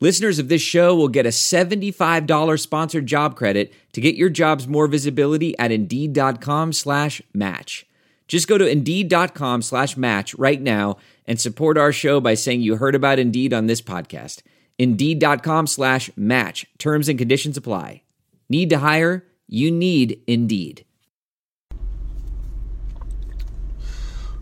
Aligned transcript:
Listeners 0.00 0.38
of 0.38 0.48
this 0.48 0.60
show 0.60 0.94
will 0.94 1.08
get 1.08 1.24
a 1.24 1.30
$75 1.30 2.60
sponsored 2.60 3.06
job 3.06 3.36
credit 3.36 3.72
to 3.92 4.00
get 4.00 4.16
your 4.16 4.28
jobs 4.28 4.66
more 4.66 4.86
visibility 4.86 5.56
at 5.58 5.70
Indeed.com 5.70 6.72
slash 6.72 7.22
match. 7.32 7.86
Just 8.26 8.48
go 8.48 8.58
to 8.58 8.66
Indeed.com 8.66 9.62
slash 9.62 9.96
match 9.96 10.34
right 10.34 10.60
now 10.60 10.96
and 11.26 11.40
support 11.40 11.78
our 11.78 11.92
show 11.92 12.20
by 12.20 12.34
saying 12.34 12.62
you 12.62 12.76
heard 12.76 12.94
about 12.94 13.18
Indeed 13.18 13.52
on 13.52 13.66
this 13.66 13.80
podcast. 13.80 14.42
Indeed.com 14.78 15.66
slash 15.68 16.10
match. 16.16 16.66
Terms 16.78 17.08
and 17.08 17.18
conditions 17.18 17.56
apply. 17.56 18.02
Need 18.48 18.70
to 18.70 18.78
hire? 18.78 19.24
You 19.46 19.70
need 19.70 20.20
Indeed. 20.26 20.84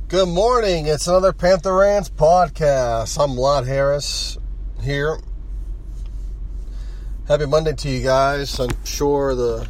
Good 0.08 0.28
morning. 0.28 0.86
It's 0.86 1.06
another 1.08 1.32
Panther 1.32 1.74
Rants 1.76 2.08
podcast. 2.08 3.22
I'm 3.22 3.36
Lott 3.36 3.66
Harris 3.66 4.38
here. 4.82 5.18
Happy 7.32 7.46
Monday 7.46 7.72
to 7.72 7.88
you 7.88 8.02
guys. 8.02 8.60
I'm 8.60 8.68
sure 8.84 9.34
the 9.34 9.66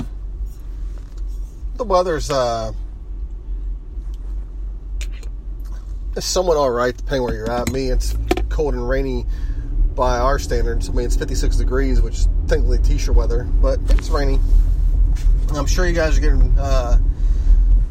the 1.77 1.85
weather's 1.85 2.29
uh 2.29 2.73
it's 6.17 6.27
somewhat 6.27 6.57
all 6.57 6.73
right 6.73 6.97
depending 6.97 7.23
where 7.23 7.37
you're 7.37 7.49
at. 7.49 7.71
Me, 7.71 7.89
it's 7.89 8.17
cold 8.49 8.75
and 8.75 8.89
rainy 8.89 9.27
by 9.95 10.19
our 10.19 10.41
standards. 10.41 10.89
I 10.89 10.93
mean, 10.93 11.07
it's 11.07 11.15
56 11.15 11.55
degrees, 11.55 12.03
which 12.03 12.15
is 12.15 12.29
technically 12.49 12.79
t-shirt 12.79 13.15
weather, 13.15 13.45
but 13.45 13.79
it's 13.91 14.09
rainy. 14.09 14.41
I'm 15.55 15.67
sure 15.67 15.87
you 15.87 15.95
guys 15.95 16.19
are 16.19 16.21
getting 16.21 16.59
uh, 16.59 16.99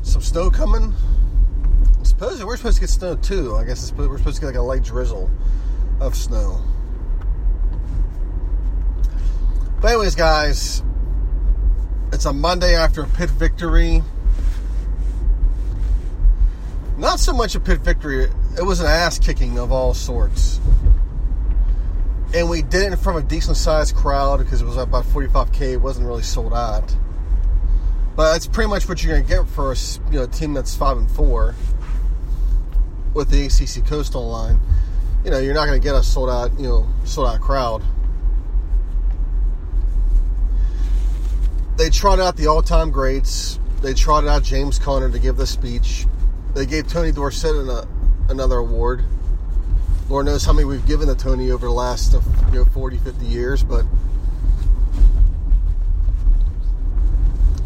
some 0.01 0.21
snow 0.21 0.49
coming. 0.49 0.93
Supposedly, 2.03 2.43
we're 2.43 2.57
supposed 2.57 2.75
to 2.75 2.81
get 2.81 2.89
snow 2.89 3.15
too. 3.15 3.55
I 3.55 3.63
guess 3.63 3.93
we're 3.93 4.17
supposed 4.17 4.35
to 4.35 4.41
get 4.41 4.47
like 4.47 4.55
a 4.57 4.61
light 4.61 4.83
drizzle 4.83 5.31
of 6.01 6.13
snow. 6.13 6.61
But 9.81 9.87
anyways, 9.93 10.13
guys, 10.13 10.83
it's 12.13 12.25
a 12.25 12.33
Monday 12.33 12.75
after 12.75 13.01
a 13.01 13.07
Pitt 13.07 13.31
victory. 13.31 14.03
Not 16.99 17.19
so 17.19 17.33
much 17.33 17.55
a 17.55 17.59
Pitt 17.59 17.79
victory. 17.79 18.29
It 18.59 18.63
was 18.63 18.79
an 18.79 18.85
ass 18.85 19.17
kicking 19.17 19.57
of 19.57 19.71
all 19.71 19.95
sorts. 19.95 20.59
And 22.35 22.47
we 22.47 22.61
did 22.61 22.83
it 22.83 22.91
in 22.91 22.97
front 22.97 23.17
of 23.17 23.25
a 23.25 23.27
decent 23.27 23.57
sized 23.57 23.95
crowd 23.95 24.37
because 24.37 24.61
it 24.61 24.65
was 24.65 24.77
about 24.77 25.03
45k. 25.05 25.73
It 25.73 25.77
wasn't 25.77 26.05
really 26.05 26.21
sold 26.21 26.53
out. 26.53 26.95
But 28.15 28.33
that's 28.33 28.45
pretty 28.45 28.69
much 28.69 28.87
what 28.87 29.03
you're 29.03 29.15
going 29.15 29.25
to 29.25 29.35
get 29.35 29.47
for 29.47 29.71
a 29.71 29.75
you 30.11 30.19
know, 30.19 30.27
team 30.27 30.53
that's 30.53 30.75
5 30.75 30.97
and 30.97 31.11
4 31.11 31.55
with 33.15 33.31
the 33.31 33.45
ACC 33.45 33.83
Coastal 33.87 34.29
line. 34.29 34.59
You 35.25 35.31
know, 35.31 35.39
you're 35.39 35.55
not 35.55 35.65
going 35.65 35.81
to 35.81 35.83
get 35.83 35.95
a 35.95 36.03
sold 36.03 36.29
out, 36.29 36.51
you 36.59 36.67
know, 36.67 36.87
sold 37.03 37.29
out 37.29 37.41
crowd. 37.41 37.83
They 41.81 41.89
trotted 41.89 42.23
out 42.23 42.37
the 42.37 42.45
all 42.45 42.61
time 42.61 42.91
greats. 42.91 43.57
They 43.81 43.95
trotted 43.95 44.29
out 44.29 44.43
James 44.43 44.77
Conner 44.77 45.09
to 45.09 45.17
give 45.17 45.35
the 45.35 45.47
speech. 45.47 46.05
They 46.53 46.67
gave 46.67 46.87
Tony 46.87 47.11
Dorsett 47.11 47.55
a, 47.55 47.87
another 48.29 48.57
award. 48.57 49.03
Lord 50.07 50.27
knows 50.27 50.45
how 50.45 50.53
many 50.53 50.65
we've 50.65 50.85
given 50.85 51.07
to 51.07 51.15
Tony 51.15 51.49
over 51.49 51.65
the 51.65 51.73
last 51.73 52.13
you 52.13 52.21
know 52.51 52.65
40, 52.65 52.99
50 52.99 53.25
years, 53.25 53.63
but 53.63 53.83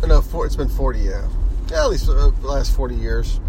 no, 0.08 0.24
it's 0.46 0.56
been 0.56 0.70
40, 0.70 1.00
yeah. 1.00 1.28
yeah 1.70 1.84
at 1.84 1.90
least 1.90 2.08
uh, 2.08 2.14
the 2.14 2.48
last 2.48 2.74
40 2.74 2.96
years. 2.96 3.42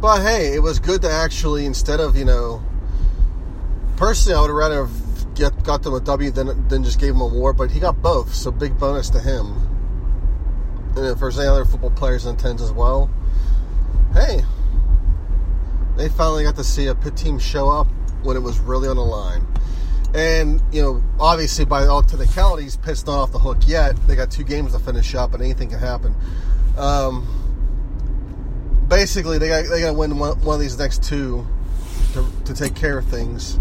But 0.00 0.22
hey, 0.22 0.54
it 0.54 0.62
was 0.62 0.78
good 0.78 1.02
to 1.02 1.10
actually, 1.10 1.66
instead 1.66 1.98
of, 1.98 2.16
you 2.16 2.24
know, 2.24 2.62
personally, 3.96 4.38
I 4.38 4.40
would 4.42 4.50
have 4.50 4.56
rather 4.56 4.86
have 4.86 5.07
get, 5.38 5.62
got 5.62 5.82
them 5.82 5.94
a 5.94 6.00
W 6.00 6.30
then 6.30 6.68
than 6.68 6.84
just 6.84 7.00
gave 7.00 7.14
him 7.14 7.20
a 7.20 7.26
war. 7.26 7.52
but 7.52 7.70
he 7.70 7.80
got 7.80 8.02
both, 8.02 8.34
so 8.34 8.50
big 8.50 8.78
bonus 8.78 9.08
to 9.10 9.20
him. 9.20 9.54
And 10.96 11.06
if 11.06 11.20
there's 11.20 11.38
any 11.38 11.48
other 11.48 11.64
football 11.64 11.90
players 11.90 12.26
in 12.26 12.34
attendance 12.34 12.60
as 12.60 12.72
well, 12.72 13.08
hey, 14.12 14.42
they 15.96 16.08
finally 16.08 16.42
got 16.42 16.56
to 16.56 16.64
see 16.64 16.86
a 16.86 16.94
Pitt 16.94 17.16
team 17.16 17.38
show 17.38 17.68
up 17.68 17.86
when 18.22 18.36
it 18.36 18.40
was 18.40 18.58
really 18.58 18.88
on 18.88 18.96
the 18.96 19.04
line. 19.04 19.46
And, 20.14 20.60
you 20.72 20.82
know, 20.82 21.02
obviously 21.20 21.64
by 21.64 21.86
all 21.86 22.02
technicalities, 22.02 22.76
Pitt's 22.76 23.06
not 23.06 23.18
off 23.18 23.32
the 23.32 23.38
hook 23.38 23.58
yet. 23.66 23.94
They 24.06 24.16
got 24.16 24.30
two 24.30 24.42
games 24.42 24.72
to 24.72 24.78
finish 24.78 25.14
up, 25.14 25.34
and 25.34 25.42
anything 25.42 25.68
can 25.68 25.78
happen. 25.78 26.14
Um, 26.76 27.26
basically, 28.88 29.38
they 29.38 29.48
got, 29.48 29.68
they 29.68 29.80
got 29.80 29.88
to 29.88 29.98
win 29.98 30.18
one, 30.18 30.40
one, 30.40 30.54
of 30.54 30.60
these 30.60 30.78
next 30.78 31.02
two 31.02 31.46
to, 32.14 32.26
to 32.46 32.54
take 32.54 32.74
care 32.74 32.98
of 32.98 33.04
things. 33.06 33.58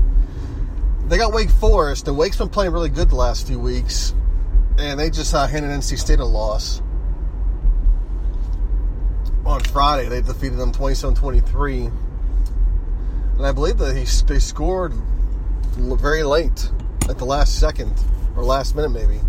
They 1.07 1.17
got 1.17 1.31
Wake 1.31 1.49
Forest, 1.49 2.07
and 2.09 2.17
Wake's 2.17 2.37
been 2.37 2.49
playing 2.49 2.73
really 2.73 2.89
good 2.89 3.09
the 3.09 3.15
last 3.15 3.47
few 3.47 3.59
weeks, 3.59 4.13
and 4.77 4.99
they 4.99 5.09
just 5.09 5.33
uh, 5.33 5.47
handed 5.47 5.71
NC 5.71 5.97
State 5.97 6.19
a 6.19 6.25
loss 6.25 6.81
on 9.45 9.61
Friday. 9.61 10.09
They 10.09 10.21
defeated 10.21 10.57
them 10.57 10.73
27 10.73 11.15
23. 11.15 11.85
And 13.37 13.45
I 13.45 13.53
believe 13.53 13.77
that 13.77 13.95
he, 13.95 14.03
they 14.25 14.39
scored 14.39 14.93
very 15.77 16.23
late 16.23 16.69
at 17.07 17.17
the 17.17 17.25
last 17.25 17.57
second 17.57 17.93
or 18.35 18.43
last 18.43 18.75
minute, 18.75 18.89
maybe. 18.89 19.21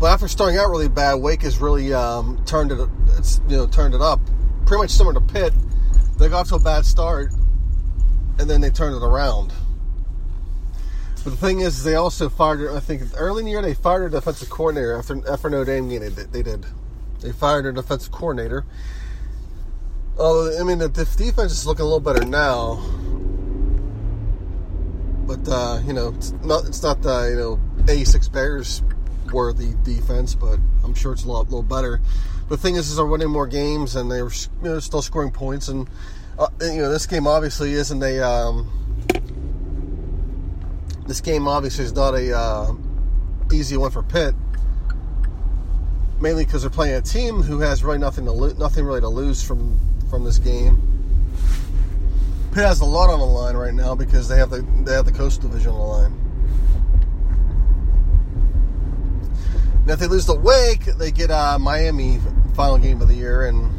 But 0.00 0.06
after 0.06 0.28
starting 0.28 0.58
out 0.58 0.70
really 0.70 0.88
bad, 0.88 1.16
Wake 1.16 1.42
has 1.42 1.58
really 1.58 1.92
um, 1.92 2.42
turned 2.46 2.72
it. 2.72 2.88
It's 3.18 3.40
you 3.48 3.58
know 3.58 3.66
turned 3.66 3.94
it 3.94 4.00
up, 4.00 4.20
pretty 4.64 4.82
much 4.82 4.90
similar 4.90 5.14
to 5.14 5.20
Pitt. 5.20 5.52
They 6.18 6.28
got 6.30 6.40
off 6.40 6.48
to 6.48 6.54
a 6.54 6.58
bad 6.58 6.86
start, 6.86 7.32
and 8.38 8.48
then 8.48 8.60
they 8.60 8.70
turned 8.70 8.94
it 8.94 9.02
around. 9.02 9.52
But 11.24 11.30
the 11.30 11.36
thing 11.36 11.60
is, 11.60 11.84
they 11.84 11.94
also 11.94 12.28
fired. 12.28 12.74
I 12.74 12.80
think 12.80 13.02
early 13.16 13.40
in 13.40 13.44
the 13.46 13.52
year 13.52 13.62
they 13.62 13.74
fired 13.74 14.02
their 14.02 14.20
defensive 14.20 14.50
coordinator 14.50 14.98
after 14.98 15.22
after 15.30 15.48
Notre 15.48 15.64
Dame 15.64 15.88
game. 15.88 16.00
They 16.00 16.10
did. 16.10 16.32
They 16.32 16.42
did. 16.42 16.66
They 17.20 17.32
fired 17.32 17.64
their 17.64 17.72
defensive 17.72 18.10
coordinator. 18.10 18.64
Although 20.18 20.58
I 20.58 20.64
mean, 20.64 20.78
the 20.78 20.88
defense 20.88 21.52
is 21.52 21.66
looking 21.66 21.82
a 21.82 21.84
little 21.84 22.00
better 22.00 22.24
now. 22.24 22.82
But 25.26 25.48
uh, 25.48 25.80
you 25.86 25.92
know, 25.92 26.08
it's 26.08 26.32
not. 26.42 26.66
It's 26.66 26.82
not 26.82 27.02
the 27.02 27.30
you 27.30 27.36
know 27.36 27.60
A6 27.84 28.32
Bears 28.32 28.82
worthy 29.32 29.74
defense, 29.82 30.34
but 30.34 30.58
I'm 30.84 30.94
sure 30.94 31.12
it's 31.12 31.24
a 31.24 31.28
lot, 31.28 31.44
little 31.44 31.62
better. 31.62 32.00
But 32.48 32.56
the 32.56 32.62
thing 32.62 32.74
is, 32.76 32.90
is 32.90 32.96
they're 32.96 33.06
winning 33.06 33.30
more 33.30 33.46
games 33.46 33.96
and 33.96 34.10
they're 34.10 34.28
you 34.28 34.48
know, 34.62 34.80
still 34.80 35.02
scoring 35.02 35.30
points. 35.30 35.68
And 35.68 35.88
uh, 36.42 36.48
you 36.60 36.82
know, 36.82 36.90
this 36.90 37.06
game 37.06 37.26
obviously 37.26 37.72
isn't 37.72 38.02
a. 38.02 38.20
Um, 38.20 38.68
this 41.06 41.20
game 41.20 41.46
obviously 41.46 41.84
is 41.84 41.92
not 41.92 42.14
a 42.14 42.36
uh, 42.36 42.74
easy 43.52 43.76
one 43.76 43.90
for 43.90 44.02
Pitt, 44.02 44.34
mainly 46.20 46.44
because 46.44 46.62
they're 46.62 46.70
playing 46.70 46.94
a 46.94 47.02
team 47.02 47.42
who 47.42 47.60
has 47.60 47.84
really 47.84 47.98
nothing 47.98 48.24
to 48.24 48.32
lo- 48.32 48.54
nothing 48.58 48.84
really 48.84 49.00
to 49.00 49.08
lose 49.08 49.42
from 49.42 49.78
from 50.10 50.24
this 50.24 50.38
game. 50.38 50.80
Pitt 52.52 52.64
has 52.64 52.80
a 52.80 52.84
lot 52.84 53.10
on 53.10 53.18
the 53.18 53.26
line 53.26 53.56
right 53.56 53.74
now 53.74 53.94
because 53.94 54.28
they 54.28 54.36
have 54.36 54.50
the 54.50 54.62
they 54.84 54.92
have 54.92 55.06
the 55.06 55.12
Coastal 55.12 55.48
Division 55.48 55.72
on 55.72 55.78
the 55.78 55.84
line. 55.84 56.18
Now, 59.84 59.94
if 59.94 59.98
they 59.98 60.06
lose 60.06 60.26
the 60.26 60.36
Wake, 60.36 60.84
they 60.84 61.10
get 61.10 61.30
uh, 61.30 61.58
Miami 61.58 62.20
final 62.54 62.78
game 62.78 63.00
of 63.00 63.08
the 63.08 63.14
year, 63.14 63.46
and 63.46 63.71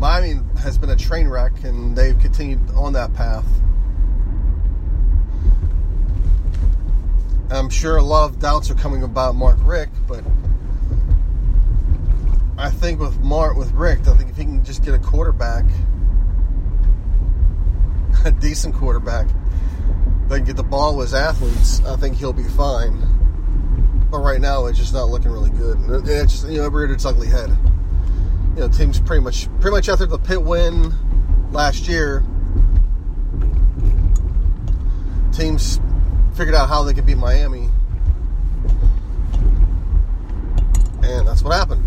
Miami 0.00 0.40
has 0.60 0.78
been 0.78 0.88
a 0.88 0.96
train 0.96 1.28
wreck, 1.28 1.52
and 1.62 1.94
they've 1.94 2.18
continued 2.18 2.58
on 2.74 2.94
that 2.94 3.12
path. 3.12 3.44
I'm 7.50 7.68
sure 7.68 7.98
a 7.98 8.02
lot 8.02 8.30
of 8.30 8.38
doubts 8.38 8.70
are 8.70 8.74
coming 8.74 9.02
about 9.02 9.34
Mark 9.34 9.58
Richt, 9.60 9.92
but 10.08 10.24
I 12.56 12.70
think 12.70 12.98
with 12.98 13.20
Mark 13.20 13.58
with 13.58 13.72
Richt, 13.72 14.08
I 14.08 14.16
think 14.16 14.30
if 14.30 14.38
he 14.38 14.44
can 14.44 14.64
just 14.64 14.82
get 14.82 14.94
a 14.94 14.98
quarterback, 14.98 15.66
a 18.24 18.32
decent 18.32 18.74
quarterback, 18.74 19.26
they 20.28 20.36
can 20.36 20.46
get 20.46 20.56
the 20.56 20.62
ball 20.62 20.96
with 20.96 21.12
athletes, 21.12 21.84
I 21.84 21.96
think 21.96 22.16
he'll 22.16 22.32
be 22.32 22.44
fine. 22.44 24.08
But 24.10 24.20
right 24.20 24.40
now, 24.40 24.64
it's 24.64 24.78
just 24.78 24.94
not 24.94 25.10
looking 25.10 25.30
really 25.30 25.50
good. 25.50 26.08
It's 26.08 26.32
just, 26.32 26.48
you 26.48 26.58
know, 26.58 26.64
it 26.64 26.72
reared 26.72 26.90
its 26.90 27.04
ugly 27.04 27.28
head. 27.28 27.54
You 28.54 28.60
know, 28.60 28.68
teams 28.68 29.00
pretty 29.00 29.22
much, 29.22 29.48
pretty 29.60 29.74
much 29.74 29.88
after 29.88 30.06
the 30.06 30.18
Pitt 30.18 30.42
win 30.42 30.92
last 31.52 31.88
year, 31.88 32.24
teams 35.32 35.80
figured 36.34 36.54
out 36.54 36.68
how 36.68 36.82
they 36.82 36.92
could 36.92 37.06
beat 37.06 37.16
Miami. 37.16 37.68
And 41.02 41.26
that's 41.26 41.42
what 41.42 41.54
happened. 41.54 41.86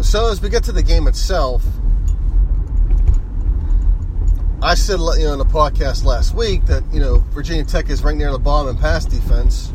So 0.00 0.30
as 0.30 0.40
we 0.40 0.48
get 0.48 0.62
to 0.64 0.72
the 0.72 0.82
game 0.82 1.08
itself, 1.08 1.64
I 4.64 4.74
said 4.74 4.98
you 4.98 5.24
know 5.24 5.34
in 5.34 5.38
the 5.38 5.44
podcast 5.44 6.04
last 6.04 6.34
week 6.34 6.64
that 6.66 6.82
you 6.90 6.98
know 6.98 7.18
Virginia 7.32 7.64
Tech 7.64 7.90
is 7.90 8.02
right 8.02 8.16
near 8.16 8.32
the 8.32 8.38
bottom 8.38 8.74
in 8.74 8.80
pass 8.80 9.04
defense, 9.04 9.73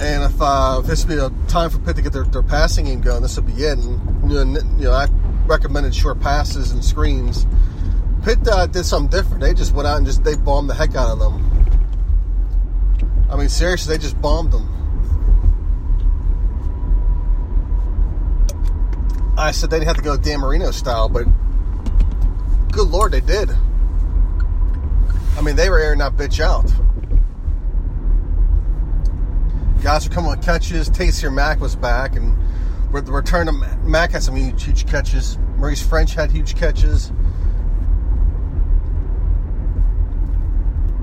and 0.00 0.24
if, 0.24 0.40
uh, 0.40 0.80
this 0.80 1.04
would 1.04 1.14
be 1.14 1.20
a 1.20 1.30
time 1.48 1.68
for 1.68 1.78
Pitt 1.78 1.96
to 1.96 2.02
get 2.02 2.12
their, 2.12 2.24
their 2.24 2.42
passing 2.42 2.86
game 2.86 3.00
going, 3.00 3.20
this 3.22 3.36
would 3.36 3.46
be 3.46 3.62
it. 3.62 3.78
And 3.78 4.54
you 4.78 4.84
know, 4.84 4.92
I 4.92 5.08
recommended 5.46 5.94
short 5.94 6.20
passes 6.20 6.72
and 6.72 6.84
screens. 6.84 7.46
Pitt 8.24 8.38
uh, 8.48 8.66
did 8.66 8.84
something 8.84 9.10
different. 9.10 9.40
They 9.40 9.52
just 9.52 9.74
went 9.74 9.86
out 9.86 9.98
and 9.98 10.06
just 10.06 10.24
they 10.24 10.36
bombed 10.36 10.70
the 10.70 10.74
heck 10.74 10.94
out 10.94 11.10
of 11.10 11.18
them. 11.18 11.46
I 13.30 13.36
mean, 13.36 13.48
seriously, 13.48 13.96
they 13.96 14.02
just 14.02 14.20
bombed 14.20 14.52
them. 14.52 14.68
I 19.38 19.52
said 19.52 19.70
they'd 19.70 19.82
have 19.84 19.96
to 19.96 20.02
go 20.02 20.16
Dan 20.16 20.40
Marino 20.40 20.70
style, 20.70 21.08
but 21.08 21.24
good 22.72 22.88
lord, 22.88 23.12
they 23.12 23.20
did. 23.20 23.50
I 25.36 25.42
mean, 25.42 25.56
they 25.56 25.70
were 25.70 25.78
airing 25.78 26.00
that 26.00 26.16
bitch 26.16 26.40
out. 26.40 26.70
Guys 29.82 30.06
were 30.06 30.14
coming 30.14 30.30
with 30.30 30.44
catches. 30.44 30.90
Taysir 30.90 31.32
Mack 31.32 31.58
was 31.58 31.74
back, 31.74 32.14
and 32.14 32.36
with 32.92 33.06
the 33.06 33.12
return 33.12 33.46
to 33.46 33.52
Mack 33.52 34.10
had 34.10 34.22
some 34.22 34.36
huge, 34.36 34.64
huge 34.64 34.86
catches. 34.86 35.38
Maurice 35.56 35.82
Ffrench 35.82 36.14
had 36.14 36.30
huge 36.30 36.54
catches. 36.54 37.10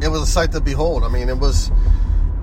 It 0.02 0.10
was 0.10 0.22
a 0.22 0.28
sight 0.28 0.52
to 0.52 0.62
behold. 0.62 1.04
I 1.04 1.10
mean, 1.10 1.28
it 1.28 1.40
was 1.40 1.72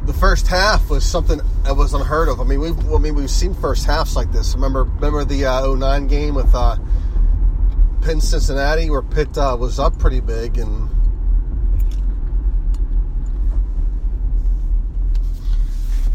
the 0.06 0.12
first 0.12 0.48
half 0.48 0.90
was 0.90 1.04
something 1.04 1.40
that 1.62 1.76
was 1.76 1.94
unheard 1.94 2.28
of. 2.28 2.40
I 2.40 2.44
mean, 2.44 2.60
we've 2.60 2.92
I 2.92 2.98
mean 2.98 3.14
we've 3.14 3.30
seen 3.30 3.54
first 3.54 3.86
halves 3.86 4.16
like 4.16 4.32
this. 4.32 4.54
Remember 4.54 4.82
remember 4.84 5.24
the 5.24 5.46
uh, 5.46 5.74
09 5.74 6.08
game 6.08 6.34
with 6.34 6.52
uh, 6.52 6.76
Penn 8.02 8.20
Cincinnati 8.20 8.90
where 8.90 9.02
Pitt 9.02 9.38
uh, 9.38 9.56
was 9.58 9.78
up 9.78 9.98
pretty 9.98 10.20
big 10.20 10.58
and 10.58 10.90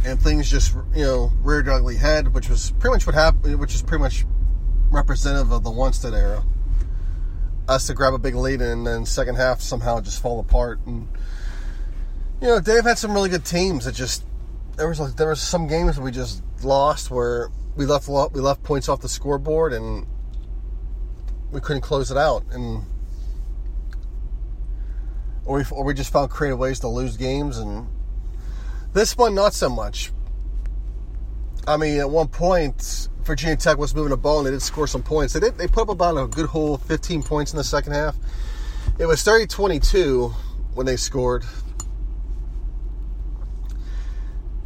and 0.10 0.22
things 0.22 0.50
just 0.50 0.76
you 0.94 1.04
know 1.04 1.32
reared 1.42 1.70
ugly 1.70 1.96
head, 1.96 2.34
which 2.34 2.50
was 2.50 2.72
pretty 2.80 2.96
much 2.96 3.06
what 3.06 3.16
happened, 3.16 3.60
which 3.60 3.76
is 3.76 3.82
pretty 3.82 4.02
much 4.02 4.26
representative 4.90 5.52
of 5.52 5.64
the 5.64 5.70
Wannstedt 5.70 6.14
era. 6.14 6.44
Us 7.68 7.88
to 7.88 7.94
grab 7.94 8.14
a 8.14 8.18
big 8.18 8.36
lead 8.36 8.62
and 8.62 8.86
then 8.86 9.06
second 9.06 9.36
half 9.36 9.62
somehow 9.62 10.02
just 10.02 10.22
fall 10.22 10.40
apart 10.40 10.80
and 10.86 11.08
you 12.42 12.48
know, 12.48 12.60
Dave 12.60 12.86
had 12.86 12.98
some 12.98 13.14
really 13.14 13.30
good 13.30 13.46
teams 13.46 13.86
that 13.86 13.94
just 13.94 14.24
there 14.78 14.88
was 14.88 15.16
there 15.16 15.30
was 15.30 15.42
some 15.42 15.68
games 15.68 15.98
that 15.98 16.02
we 16.02 16.12
just 16.12 16.42
lost 16.64 17.12
where 17.12 17.50
we 17.76 17.86
left 17.86 18.08
a 18.08 18.12
lot, 18.12 18.34
we 18.34 18.42
left 18.42 18.64
points 18.64 18.90
off 18.90 19.02
the 19.02 19.10
scoreboard 19.10 19.74
and 19.74 20.08
we 21.52 21.60
couldn't 21.60 21.82
close 21.82 22.12
it 22.12 22.18
out 22.18 22.44
and 22.52 22.84
or 25.46 25.58
we, 25.58 25.64
or 25.72 25.84
we 25.84 25.94
just 25.94 26.12
found 26.14 26.30
creative 26.30 26.60
ways 26.60 26.80
to 26.80 26.88
lose 26.88 27.18
games 27.18 27.58
and 27.58 27.88
this 28.94 29.18
one 29.18 29.36
not 29.36 29.54
so 29.54 29.70
much. 29.70 30.12
I 31.68 31.78
mean, 31.78 32.00
at 32.00 32.10
one 32.10 32.28
point, 32.28 33.10
Virginia 33.22 33.56
Tech 33.56 33.78
was 33.78 33.94
moving 33.94 34.10
the 34.10 34.18
ball 34.18 34.40
and 34.40 34.48
they 34.48 34.52
did 34.52 34.62
score 34.62 34.88
some 34.88 35.04
points. 35.04 35.34
They 35.34 35.40
did. 35.40 35.58
They 35.58 35.68
put 35.68 35.84
up 35.84 35.90
about 35.90 36.18
a 36.18 36.28
good 36.28 36.48
whole 36.48 36.78
15 36.78 37.22
points 37.24 37.54
in 37.54 37.58
the 37.58 37.64
second 37.64 37.94
half. 37.94 38.16
It 38.98 39.06
was 39.06 39.24
30-22 39.24 40.34
when 40.74 40.86
they 40.86 40.98
scored. 40.98 41.44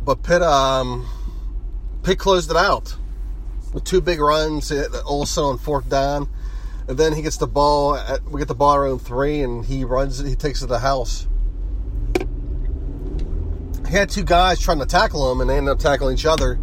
But 0.04 0.24
Pitt, 0.24 0.42
um, 0.42 1.08
Pitt 2.04 2.20
closed 2.20 2.52
it 2.52 2.58
out 2.58 2.96
with 3.74 3.84
two 3.84 4.02
big 4.02 4.20
runs. 4.20 4.72
Also 5.06 5.46
on 5.46 5.58
fourth 5.58 5.90
down, 5.90 6.30
and 6.88 6.98
then 6.98 7.14
he 7.14 7.22
gets 7.22 7.38
the 7.38 7.48
ball. 7.48 7.96
At, 7.96 8.24
we 8.25 8.40
get 8.40 8.48
the 8.48 8.56
ball 8.56 8.75
around 8.75 9.00
three, 9.00 9.42
and 9.42 9.66
he 9.66 9.86
runs. 9.86 10.20
He 10.20 10.36
takes 10.36 10.60
it 10.60 10.66
to 10.66 10.68
the 10.68 10.80
house. 10.80 11.28
He 13.94 14.00
had 14.00 14.10
two 14.10 14.24
guys 14.24 14.60
trying 14.60 14.80
to 14.80 14.88
tackle 14.88 15.31
him, 15.31 15.40
and 15.40 15.48
they 15.48 15.56
ended 15.56 15.72
up 15.72 15.78
tackling 15.78 16.16
each 16.16 16.25
other. 16.25 16.57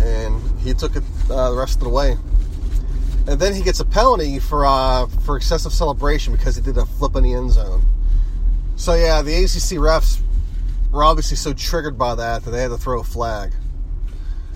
And 0.00 0.60
he 0.60 0.72
took 0.74 0.94
it 0.94 1.02
uh, 1.28 1.50
the 1.50 1.56
rest 1.56 1.78
of 1.78 1.82
the 1.82 1.88
way. 1.88 2.16
And 3.26 3.40
then 3.40 3.52
he 3.52 3.62
gets 3.62 3.80
a 3.80 3.84
penalty 3.84 4.38
for 4.38 4.64
uh, 4.64 5.08
for 5.24 5.36
excessive 5.36 5.72
celebration 5.72 6.32
because 6.32 6.54
he 6.54 6.62
did 6.62 6.76
a 6.76 6.86
flip 6.86 7.16
in 7.16 7.24
the 7.24 7.34
end 7.34 7.50
zone. 7.50 7.82
So 8.76 8.94
yeah, 8.94 9.22
the 9.22 9.34
ACC 9.34 9.80
refs 9.80 10.20
were 10.92 11.02
obviously 11.02 11.36
so 11.36 11.52
triggered 11.52 11.98
by 11.98 12.14
that 12.14 12.44
that 12.44 12.52
they 12.52 12.62
had 12.62 12.68
to 12.68 12.78
throw 12.78 13.00
a 13.00 13.04
flag. 13.04 13.52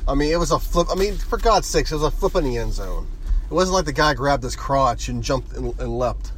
I 0.07 0.15
mean, 0.15 0.31
it 0.31 0.39
was 0.39 0.53
a 0.53 0.61
flip. 0.61 0.87
I 0.93 0.95
mean, 0.95 1.17
for 1.17 1.39
God's 1.39 1.67
sakes, 1.67 1.91
it 1.91 1.97
was 1.97 2.05
a 2.05 2.11
flip 2.13 2.37
in 2.37 2.45
the 2.45 2.57
end 2.57 2.75
zone. 2.75 3.09
It 3.51 3.53
wasn't 3.53 3.75
like 3.75 3.87
the 3.87 3.93
guy 3.93 4.15
grabbed 4.15 4.45
his 4.45 4.55
crotch 4.55 5.09
and 5.09 5.25
jumped 5.25 5.53
and, 5.55 5.77
and 5.81 5.99
leapt. 5.99 6.31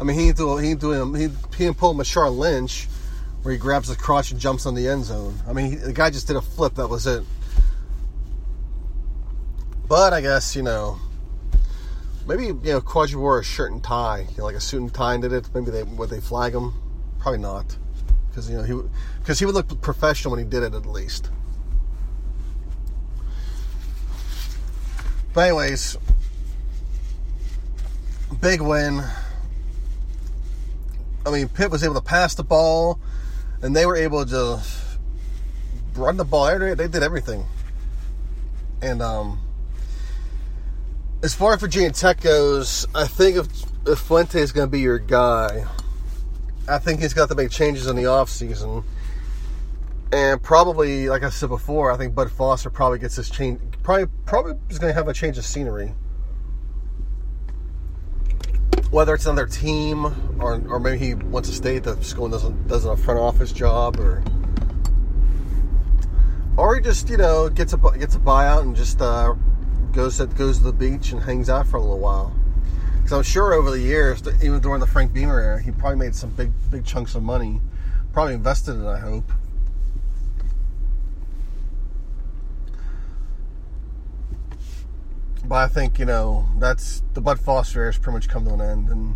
I 0.00 0.04
mean, 0.04 0.18
he 0.18 0.32
didn't 0.32 0.64
he 0.64 0.74
didn't 0.74 1.14
him 1.14 1.14
he, 1.14 1.26
he 1.64 1.70
Marshawn 1.70 2.38
Lynch 2.38 2.88
where 3.42 3.52
he 3.52 3.58
grabs 3.58 3.88
the 3.88 3.96
crotch 3.96 4.30
and 4.30 4.40
jumps 4.40 4.66
on 4.66 4.74
the 4.74 4.88
end 4.88 5.04
zone. 5.04 5.38
I 5.46 5.52
mean, 5.52 5.70
he, 5.70 5.76
the 5.76 5.92
guy 5.92 6.10
just 6.10 6.26
did 6.26 6.36
a 6.36 6.42
flip. 6.42 6.74
That 6.74 6.88
was 6.88 7.06
it. 7.06 7.24
But 9.88 10.12
I 10.12 10.20
guess 10.20 10.56
you 10.56 10.62
know, 10.62 10.98
maybe 12.26 12.46
you 12.46 12.60
know, 12.64 12.80
Qadree 12.80 13.16
wore 13.16 13.38
a 13.38 13.44
shirt 13.44 13.72
and 13.72 13.82
tie, 13.82 14.26
you 14.30 14.38
know, 14.38 14.44
like 14.44 14.56
a 14.56 14.60
suit 14.60 14.80
and 14.80 14.94
tie, 14.94 15.14
and 15.14 15.22
did 15.22 15.32
it. 15.32 15.48
Maybe 15.54 15.70
they 15.70 15.82
would 15.82 16.10
they 16.10 16.20
flag 16.20 16.54
him? 16.54 16.74
Probably 17.18 17.40
not 17.40 17.76
because 18.32 18.48
you 18.48 18.56
know 18.56 18.62
he 18.62 18.88
because 19.18 19.38
he 19.38 19.44
would 19.44 19.54
look 19.54 19.80
professional 19.82 20.32
when 20.32 20.42
he 20.42 20.48
did 20.48 20.62
it 20.62 20.74
at 20.74 20.86
least. 20.86 21.30
But 25.34 25.48
anyways, 25.48 25.96
big 28.40 28.60
win. 28.60 29.02
I 31.24 31.30
mean, 31.30 31.48
Pitt 31.48 31.70
was 31.70 31.84
able 31.84 31.94
to 31.94 32.00
pass 32.00 32.34
the 32.34 32.42
ball, 32.42 32.98
and 33.62 33.74
they 33.74 33.86
were 33.86 33.96
able 33.96 34.26
to 34.26 34.60
run 35.94 36.16
the 36.16 36.24
ball. 36.24 36.58
They 36.58 36.88
did 36.88 37.02
everything. 37.02 37.44
And 38.82 39.00
um, 39.00 39.40
as 41.22 41.34
far 41.34 41.54
as 41.54 41.60
Virginia 41.60 41.92
Tech 41.92 42.20
goes, 42.20 42.86
I 42.94 43.06
think 43.06 43.36
if, 43.36 43.46
if 43.86 43.98
Fuente 44.00 44.40
is 44.40 44.50
going 44.52 44.66
to 44.66 44.70
be 44.70 44.80
your 44.80 44.98
guy, 44.98 45.64
I 46.68 46.78
think 46.78 47.00
he's 47.00 47.14
got 47.14 47.28
to 47.28 47.34
make 47.34 47.50
changes 47.50 47.86
in 47.86 47.96
the 47.96 48.04
offseason. 48.04 48.84
And 50.12 50.42
probably, 50.42 51.08
like 51.08 51.22
I 51.22 51.30
said 51.30 51.48
before, 51.48 51.90
I 51.90 51.96
think 51.96 52.14
Bud 52.14 52.30
Foster 52.30 52.70
probably 52.70 52.98
gets 52.98 53.16
this 53.16 53.30
change. 53.30 53.60
Probably, 53.82 54.06
probably 54.26 54.54
is 54.68 54.78
going 54.78 54.90
to 54.90 54.94
have 54.94 55.08
a 55.08 55.14
change 55.14 55.38
of 55.38 55.44
scenery. 55.44 55.94
Whether 58.92 59.14
it's 59.14 59.24
another 59.24 59.46
team, 59.46 60.04
or, 60.38 60.62
or 60.68 60.78
maybe 60.78 60.98
he 60.98 61.14
wants 61.14 61.48
to 61.48 61.54
stay 61.54 61.76
at 61.76 61.84
the 61.84 61.96
school 62.04 62.26
and 62.26 62.32
doesn't 62.32 62.68
does 62.68 62.84
a 62.84 62.94
front 62.94 63.18
office 63.18 63.50
job, 63.50 63.98
or 63.98 64.22
or 66.58 66.76
he 66.76 66.82
just 66.82 67.08
you 67.08 67.16
know 67.16 67.48
gets 67.48 67.72
a 67.72 67.78
gets 67.98 68.16
a 68.16 68.18
buyout 68.18 68.60
and 68.60 68.76
just 68.76 69.00
uh, 69.00 69.34
goes 69.92 70.18
to, 70.18 70.26
goes 70.26 70.58
to 70.58 70.64
the 70.64 70.74
beach 70.74 71.10
and 71.12 71.22
hangs 71.22 71.48
out 71.48 71.66
for 71.66 71.78
a 71.78 71.80
little 71.80 72.00
while. 72.00 72.36
Because 72.96 73.12
I'm 73.12 73.22
sure 73.22 73.54
over 73.54 73.70
the 73.70 73.80
years, 73.80 74.22
even 74.42 74.60
during 74.60 74.80
the 74.80 74.86
Frank 74.86 75.14
Beamer 75.14 75.40
era, 75.40 75.62
he 75.62 75.70
probably 75.70 75.98
made 75.98 76.14
some 76.14 76.28
big, 76.28 76.52
big 76.70 76.84
chunks 76.84 77.14
of 77.14 77.22
money. 77.22 77.62
Probably 78.12 78.34
invested 78.34 78.78
it, 78.78 78.86
I 78.86 78.98
hope. 78.98 79.32
But 85.52 85.64
I 85.64 85.68
think, 85.68 85.98
you 85.98 86.06
know, 86.06 86.48
that's 86.56 87.02
the 87.12 87.20
Bud 87.20 87.38
Foster 87.38 87.80
era 87.80 87.88
has 87.88 87.98
pretty 87.98 88.14
much 88.14 88.28
come 88.30 88.46
to 88.46 88.54
an 88.54 88.62
end. 88.62 88.88
And, 88.88 89.14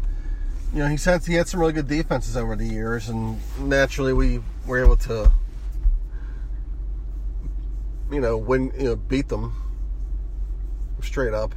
you 0.75 0.81
know, 0.81 0.87
he 0.87 0.99
said 0.99 1.25
he 1.25 1.33
had 1.33 1.49
some 1.49 1.61
really 1.61 1.73
good 1.73 1.89
defenses 1.89 2.37
over 2.37 2.55
the 2.55 2.67
years. 2.67 3.09
And 3.09 3.41
naturally, 3.59 4.13
we 4.13 4.43
were 4.67 4.85
able 4.85 4.99
to, 4.99 5.33
you 8.13 8.21
know, 8.21 8.37
win, 8.37 8.71
you 8.77 8.85
know, 8.85 8.97
beat 8.97 9.29
them 9.29 9.55
straight 11.01 11.33
up. 11.33 11.55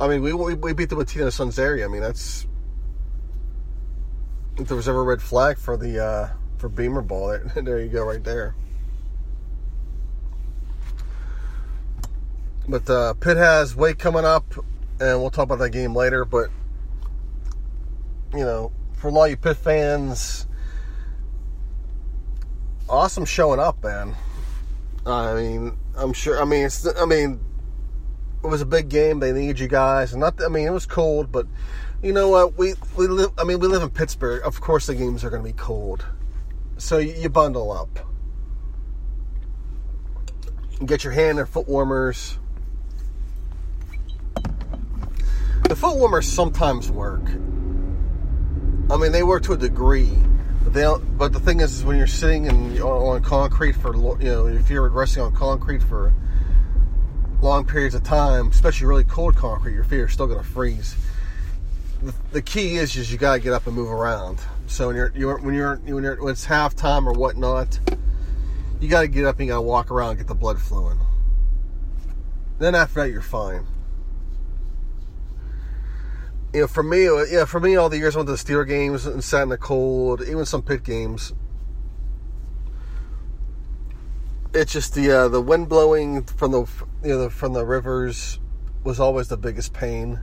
I 0.00 0.08
mean, 0.08 0.20
we, 0.20 0.32
we 0.32 0.72
beat 0.72 0.88
the 0.88 0.96
Matina 0.96 1.26
Sunseri. 1.26 1.84
I 1.84 1.86
mean, 1.86 2.00
that's 2.00 2.44
if 4.56 4.66
there 4.66 4.76
was 4.76 4.88
ever 4.88 5.02
a 5.02 5.04
red 5.04 5.22
flag 5.22 5.58
for 5.58 5.76
the 5.76 6.04
uh, 6.04 6.28
for 6.58 6.68
Beamer 6.68 7.02
ball, 7.02 7.38
there 7.54 7.78
you 7.78 7.88
go, 7.88 8.04
right 8.04 8.24
there. 8.24 8.56
But 12.68 12.88
uh, 12.88 13.14
Pitt 13.14 13.36
has 13.36 13.76
Wake 13.76 13.98
coming 13.98 14.24
up, 14.24 14.54
and 15.00 15.20
we'll 15.20 15.30
talk 15.30 15.44
about 15.44 15.58
that 15.58 15.70
game 15.70 15.94
later. 15.94 16.24
But 16.24 16.50
you 18.32 18.44
know, 18.44 18.72
for 18.94 19.08
a 19.08 19.10
lot 19.10 19.24
of 19.24 19.30
you 19.30 19.36
Pitt 19.36 19.56
fans, 19.56 20.46
awesome 22.88 23.24
showing 23.24 23.60
up, 23.60 23.82
man. 23.82 24.14
I 25.06 25.34
mean, 25.34 25.76
I'm 25.96 26.12
sure. 26.12 26.40
I 26.40 26.44
mean, 26.44 26.64
it's. 26.64 26.86
I 26.86 27.04
mean, 27.04 27.40
it 28.42 28.46
was 28.46 28.62
a 28.62 28.66
big 28.66 28.88
game. 28.88 29.20
They 29.20 29.32
need 29.32 29.58
you 29.58 29.68
guys, 29.68 30.12
and 30.12 30.20
not. 30.20 30.42
I 30.42 30.48
mean, 30.48 30.66
it 30.66 30.72
was 30.72 30.86
cold, 30.86 31.30
but 31.30 31.46
you 32.02 32.12
know 32.12 32.30
what? 32.30 32.56
We 32.56 32.74
we 32.96 33.06
live. 33.08 33.32
I 33.36 33.44
mean, 33.44 33.58
we 33.58 33.68
live 33.68 33.82
in 33.82 33.90
Pittsburgh. 33.90 34.42
Of 34.42 34.60
course, 34.60 34.86
the 34.86 34.94
games 34.94 35.22
are 35.22 35.30
going 35.30 35.42
to 35.42 35.48
be 35.48 35.56
cold. 35.56 36.04
So 36.78 36.98
you 36.98 37.28
bundle 37.28 37.70
up. 37.70 38.00
Get 40.84 41.04
your 41.04 41.12
hand 41.12 41.38
and 41.38 41.48
foot 41.48 41.68
warmers. 41.68 42.38
The 45.64 45.76
foot 45.76 45.96
warmers 45.96 46.28
sometimes 46.28 46.90
work. 46.90 47.22
I 48.90 48.98
mean, 48.98 49.12
they 49.12 49.22
work 49.22 49.44
to 49.44 49.54
a 49.54 49.56
degree. 49.56 50.12
But, 50.62 50.74
they 50.74 50.94
but 51.16 51.32
the 51.32 51.40
thing 51.40 51.60
is, 51.60 51.78
is 51.78 51.84
when 51.84 51.96
you're 51.96 52.06
sitting 52.06 52.48
on 52.82 53.22
concrete 53.22 53.72
for 53.72 53.96
you 53.96 54.28
know 54.28 54.46
if 54.46 54.68
you're 54.68 54.86
resting 54.90 55.22
on 55.22 55.34
concrete 55.34 55.82
for 55.82 56.12
long 57.40 57.64
periods 57.64 57.94
of 57.94 58.02
time, 58.02 58.48
especially 58.48 58.86
really 58.86 59.04
cold 59.04 59.36
concrete, 59.36 59.72
your 59.72 59.84
feet 59.84 60.00
are 60.00 60.08
still 60.08 60.26
going 60.26 60.38
to 60.38 60.44
freeze. 60.44 60.96
The, 62.02 62.14
the, 62.32 62.42
key 62.42 62.76
is 62.76 62.94
is 62.96 63.10
you 63.10 63.16
got 63.16 63.34
to 63.34 63.40
get 63.40 63.54
up 63.54 63.66
and 63.66 63.74
move 63.74 63.90
around. 63.90 64.40
So 64.66 64.88
when 64.88 64.96
you're, 64.96 65.12
you're 65.14 65.38
when 65.38 65.54
you're 65.54 65.76
when 65.76 66.04
you're 66.04 66.22
when 66.22 66.32
it's 66.32 66.46
halftime 66.46 67.06
or 67.06 67.14
whatnot, 67.14 67.80
you 68.80 68.88
got 68.88 69.00
to 69.00 69.08
get 69.08 69.24
up 69.24 69.38
and 69.38 69.46
you 69.46 69.52
got 69.52 69.58
to 69.58 69.62
walk 69.62 69.90
around 69.90 70.10
and 70.10 70.18
get 70.18 70.26
the 70.26 70.34
blood 70.34 70.60
flowing. 70.60 70.98
Then 72.58 72.74
after 72.74 73.00
that, 73.00 73.10
you're 73.10 73.22
fine. 73.22 73.66
You 76.54 76.60
know, 76.60 76.66
for 76.68 76.84
me, 76.84 77.06
yeah, 77.32 77.46
for 77.46 77.58
me, 77.58 77.74
all 77.74 77.88
the 77.88 77.98
years 77.98 78.14
I 78.14 78.20
went 78.20 78.28
to 78.28 78.44
the 78.44 78.64
games 78.64 79.06
and 79.06 79.24
sat 79.24 79.42
in 79.42 79.48
the 79.48 79.58
cold, 79.58 80.22
even 80.22 80.46
some 80.46 80.62
Pitt 80.62 80.84
games. 80.84 81.32
It's 84.54 84.72
just 84.72 84.94
the 84.94 85.10
uh, 85.10 85.28
the 85.28 85.40
wind 85.40 85.68
blowing 85.68 86.22
from 86.22 86.52
the 86.52 86.60
you 87.02 87.08
know 87.08 87.18
the, 87.24 87.30
from 87.30 87.54
the 87.54 87.66
rivers 87.66 88.38
was 88.84 89.00
always 89.00 89.26
the 89.26 89.36
biggest 89.36 89.72
pain. 89.72 90.20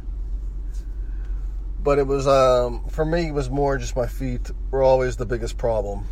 But 1.84 2.00
it 2.00 2.08
was 2.08 2.26
um, 2.28 2.88
for 2.88 3.04
me, 3.04 3.28
it 3.28 3.34
was 3.34 3.50
more 3.50 3.78
just 3.78 3.98
my 3.98 4.08
feet 4.08 4.52
were 4.72 4.84
always 4.84 5.18
the 5.18 5.26
biggest 5.26 5.58
problem 5.58 6.06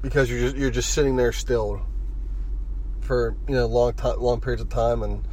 because 0.00 0.30
you're 0.30 0.38
just, 0.38 0.56
you're 0.56 0.70
just 0.70 0.90
sitting 0.90 1.16
there 1.16 1.32
still 1.32 1.84
for 3.00 3.36
you 3.48 3.56
know 3.56 3.66
long 3.66 3.94
time, 3.94 4.20
long 4.20 4.40
periods 4.40 4.62
of 4.62 4.68
time, 4.68 5.02
and 5.02 5.26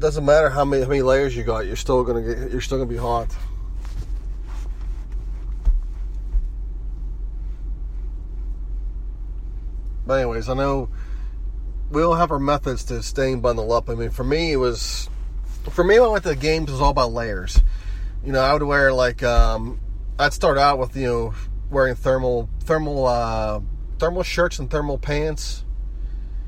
doesn't 0.00 0.24
matter 0.24 0.48
how 0.48 0.64
many 0.64 0.82
how 0.82 0.88
many 0.88 1.02
layers 1.02 1.36
you 1.36 1.44
got, 1.44 1.66
you're 1.66 1.76
still 1.76 2.02
gonna 2.02 2.22
get 2.22 2.50
you're 2.50 2.60
still 2.60 2.78
gonna 2.78 2.88
be 2.88 2.96
hot. 2.96 3.28
But 10.06 10.14
anyways, 10.14 10.48
I 10.48 10.54
know 10.54 10.88
we 11.90 12.02
all 12.02 12.14
have 12.14 12.30
our 12.30 12.38
methods 12.38 12.84
to 12.84 13.02
staying 13.02 13.42
bundled 13.42 13.70
up. 13.70 13.88
I 13.88 13.94
mean, 13.94 14.10
for 14.10 14.24
me, 14.24 14.52
it 14.52 14.56
was 14.56 15.08
for 15.70 15.84
me 15.84 16.00
when 16.00 16.08
I 16.08 16.12
went 16.12 16.24
to 16.24 16.30
the 16.30 16.36
games, 16.36 16.68
it 16.68 16.72
was 16.72 16.80
all 16.80 16.90
about 16.90 17.12
layers. 17.12 17.60
You 18.24 18.32
know, 18.32 18.40
I 18.40 18.52
would 18.52 18.62
wear 18.62 18.92
like 18.92 19.22
um, 19.22 19.80
I'd 20.18 20.32
start 20.32 20.58
out 20.58 20.78
with 20.78 20.96
you 20.96 21.06
know 21.06 21.34
wearing 21.70 21.94
thermal 21.94 22.48
thermal 22.60 23.06
uh, 23.06 23.60
thermal 23.98 24.22
shirts 24.22 24.58
and 24.58 24.70
thermal 24.70 24.98
pants. 24.98 25.64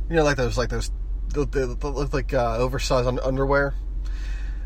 You 0.08 0.16
know, 0.16 0.24
like 0.24 0.38
those 0.38 0.56
like 0.56 0.70
those 0.70 0.90
look 1.36 2.12
like 2.12 2.34
uh, 2.34 2.56
oversized 2.58 3.08
underwear. 3.22 3.74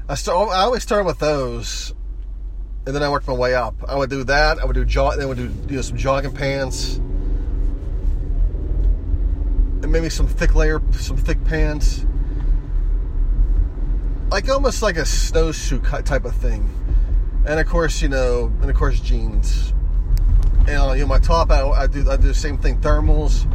I 0.08 0.14
start. 0.14 0.50
I 0.50 0.62
always 0.62 0.82
start 0.82 1.04
with 1.04 1.18
those, 1.18 1.94
and 2.87 2.94
then 2.94 3.02
I 3.02 3.08
worked 3.08 3.26
my 3.28 3.35
way 3.35 3.54
up. 3.54 3.75
I 3.88 3.96
would 3.96 4.11
do 4.11 4.25
that. 4.25 4.58
I 4.58 4.64
would 4.64 4.75
do 4.75 4.85
jog. 4.85 5.14
Then 5.16 5.25
I 5.25 5.26
would 5.26 5.37
do 5.37 5.50
you 5.68 5.76
know, 5.76 5.82
some 5.82 5.96
jogging 5.96 6.32
pants, 6.32 6.96
and 9.82 9.90
maybe 9.90 10.08
some 10.08 10.26
thick 10.26 10.54
layer, 10.54 10.80
some 10.92 11.16
thick 11.16 11.42
pants, 11.44 12.04
like 14.30 14.49
almost 14.49 14.82
like 14.82 14.96
a 14.96 15.02
snowsuit 15.02 16.04
type 16.04 16.25
of 16.25 16.35
thing. 16.37 16.70
And 17.46 17.61
of 17.61 17.66
course, 17.66 18.02
you 18.02 18.08
know, 18.08 18.52
and 18.61 18.70
of 18.70 18.76
course, 18.76 19.00
jeans 19.00 19.73
and 20.68 20.78
uh, 20.78 20.92
you 20.92 21.02
know 21.02 21.06
my 21.06 21.18
top 21.18 21.50
I, 21.50 21.62
I, 21.68 21.87
do 21.87 22.11
I 22.11 22.16
do 22.16 22.28
the 22.28 22.35
same 22.35 22.58
thing 22.58 22.80
thermals 22.80 23.46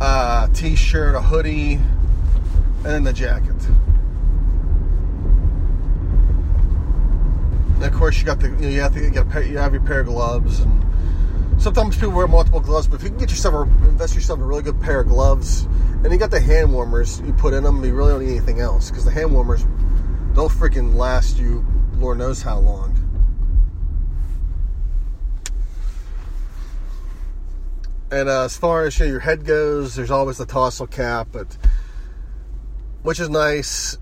uh, 0.00 0.48
t-shirt 0.48 1.14
a 1.14 1.20
hoodie 1.20 1.78
and 2.84 2.86
then 2.86 3.04
the 3.04 3.12
jacket. 3.12 3.54
And 7.74 7.84
of 7.84 7.92
course 7.94 8.18
you 8.18 8.24
got 8.24 8.40
the 8.40 8.48
you, 8.48 8.56
know, 8.56 8.68
you 8.68 8.80
have 8.80 8.94
to 8.94 9.10
get 9.10 9.28
pair, 9.28 9.42
you 9.42 9.58
have 9.58 9.72
your 9.72 9.82
pair 9.82 10.00
of 10.00 10.06
gloves 10.06 10.60
and 10.60 10.80
sometimes 11.60 11.96
people 11.96 12.12
wear 12.12 12.26
multiple 12.26 12.60
gloves 12.60 12.86
but 12.88 12.96
if 12.96 13.02
you 13.02 13.08
can 13.10 13.18
get 13.18 13.30
yourself 13.30 13.54
a, 13.54 13.62
invest 13.88 14.14
yourself 14.14 14.38
in 14.38 14.44
a 14.44 14.46
really 14.46 14.62
good 14.62 14.80
pair 14.80 15.00
of 15.00 15.08
gloves 15.08 15.62
and 16.02 16.12
you 16.12 16.18
got 16.18 16.30
the 16.30 16.40
hand 16.40 16.72
warmers 16.72 17.20
you 17.20 17.32
put 17.32 17.54
in 17.54 17.62
them 17.62 17.84
you 17.84 17.94
really 17.94 18.12
don't 18.12 18.24
need 18.24 18.36
anything 18.36 18.60
else 18.60 18.90
because 18.90 19.04
the 19.04 19.10
hand 19.10 19.32
warmers 19.32 19.64
they'll 20.34 20.48
freaking 20.48 20.94
last 20.94 21.38
you 21.38 21.64
lord 22.02 22.18
knows 22.18 22.42
how 22.42 22.58
long. 22.58 22.92
And 28.10 28.28
uh, 28.28 28.44
as 28.44 28.58
far 28.58 28.84
as 28.84 28.98
you 28.98 29.06
know, 29.06 29.12
your 29.12 29.20
head 29.20 29.46
goes, 29.46 29.94
there's 29.94 30.10
always 30.10 30.36
the 30.36 30.44
tassel 30.44 30.86
cap, 30.86 31.28
but 31.32 31.56
which 33.02 33.20
is 33.20 33.28
nice. 33.28 33.98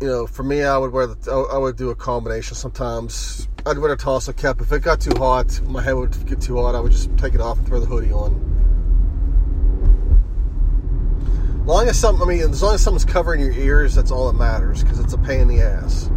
You 0.00 0.08
know, 0.08 0.26
for 0.26 0.42
me, 0.42 0.62
I 0.62 0.76
would 0.76 0.92
wear 0.92 1.06
the 1.06 1.48
I 1.52 1.56
would 1.56 1.76
do 1.76 1.90
a 1.90 1.94
combination. 1.94 2.56
Sometimes 2.56 3.48
I'd 3.64 3.78
wear 3.78 3.92
a 3.92 3.96
tassel 3.96 4.32
cap. 4.34 4.60
If 4.60 4.72
it 4.72 4.82
got 4.82 5.00
too 5.00 5.16
hot, 5.16 5.60
my 5.62 5.82
head 5.82 5.92
would 5.92 6.26
get 6.26 6.40
too 6.40 6.56
hot. 6.56 6.74
I 6.74 6.80
would 6.80 6.92
just 6.92 7.16
take 7.16 7.34
it 7.34 7.40
off 7.40 7.58
and 7.58 7.66
throw 7.66 7.80
the 7.80 7.86
hoodie 7.86 8.12
on. 8.12 8.50
As 11.62 11.66
Long 11.66 11.88
as 11.88 11.98
some, 11.98 12.22
I 12.22 12.26
mean, 12.26 12.40
as 12.40 12.62
long 12.62 12.74
as 12.74 12.82
something's 12.82 13.06
covering 13.06 13.40
your 13.40 13.52
ears, 13.52 13.94
that's 13.94 14.10
all 14.10 14.30
that 14.30 14.38
matters 14.38 14.82
because 14.82 15.00
it's 15.00 15.14
a 15.14 15.18
pain 15.18 15.40
in 15.40 15.48
the 15.48 15.62
ass. 15.62 16.10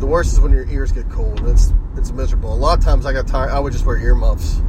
The 0.00 0.06
worst 0.06 0.32
is 0.32 0.40
when 0.40 0.50
your 0.50 0.66
ears 0.68 0.90
get 0.90 1.08
cold. 1.10 1.46
It's 1.46 1.72
it's 1.96 2.10
miserable. 2.10 2.52
A 2.52 2.56
lot 2.56 2.78
of 2.78 2.84
times 2.84 3.06
I 3.06 3.12
got 3.12 3.28
tired. 3.28 3.50
I 3.50 3.60
would 3.60 3.72
just 3.72 3.84
wear 3.84 3.98
earmuffs. 3.98 4.62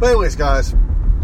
But 0.00 0.06
anyways, 0.06 0.34
guys, 0.34 0.74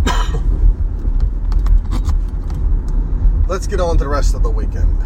let's 3.49 3.67
get 3.67 3.81
on 3.81 3.97
to 3.97 4.05
the 4.05 4.09
rest 4.09 4.35
of 4.35 4.43
the 4.43 4.51
weekend. 4.51 5.01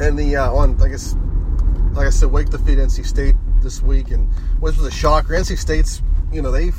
And 0.00 0.16
the 0.16 0.36
uh, 0.36 0.52
on, 0.52 0.80
I 0.80 0.86
guess, 0.86 1.16
like 1.92 2.06
I 2.06 2.10
said, 2.10 2.30
Wake 2.30 2.50
defeat 2.50 2.78
NC 2.78 3.04
State 3.04 3.34
this 3.62 3.82
week, 3.82 4.12
and 4.12 4.32
which 4.60 4.76
was 4.76 4.86
a 4.86 4.92
shocker. 4.92 5.34
NC 5.34 5.58
State's, 5.58 6.02
you 6.30 6.42
know, 6.42 6.52
they've 6.52 6.78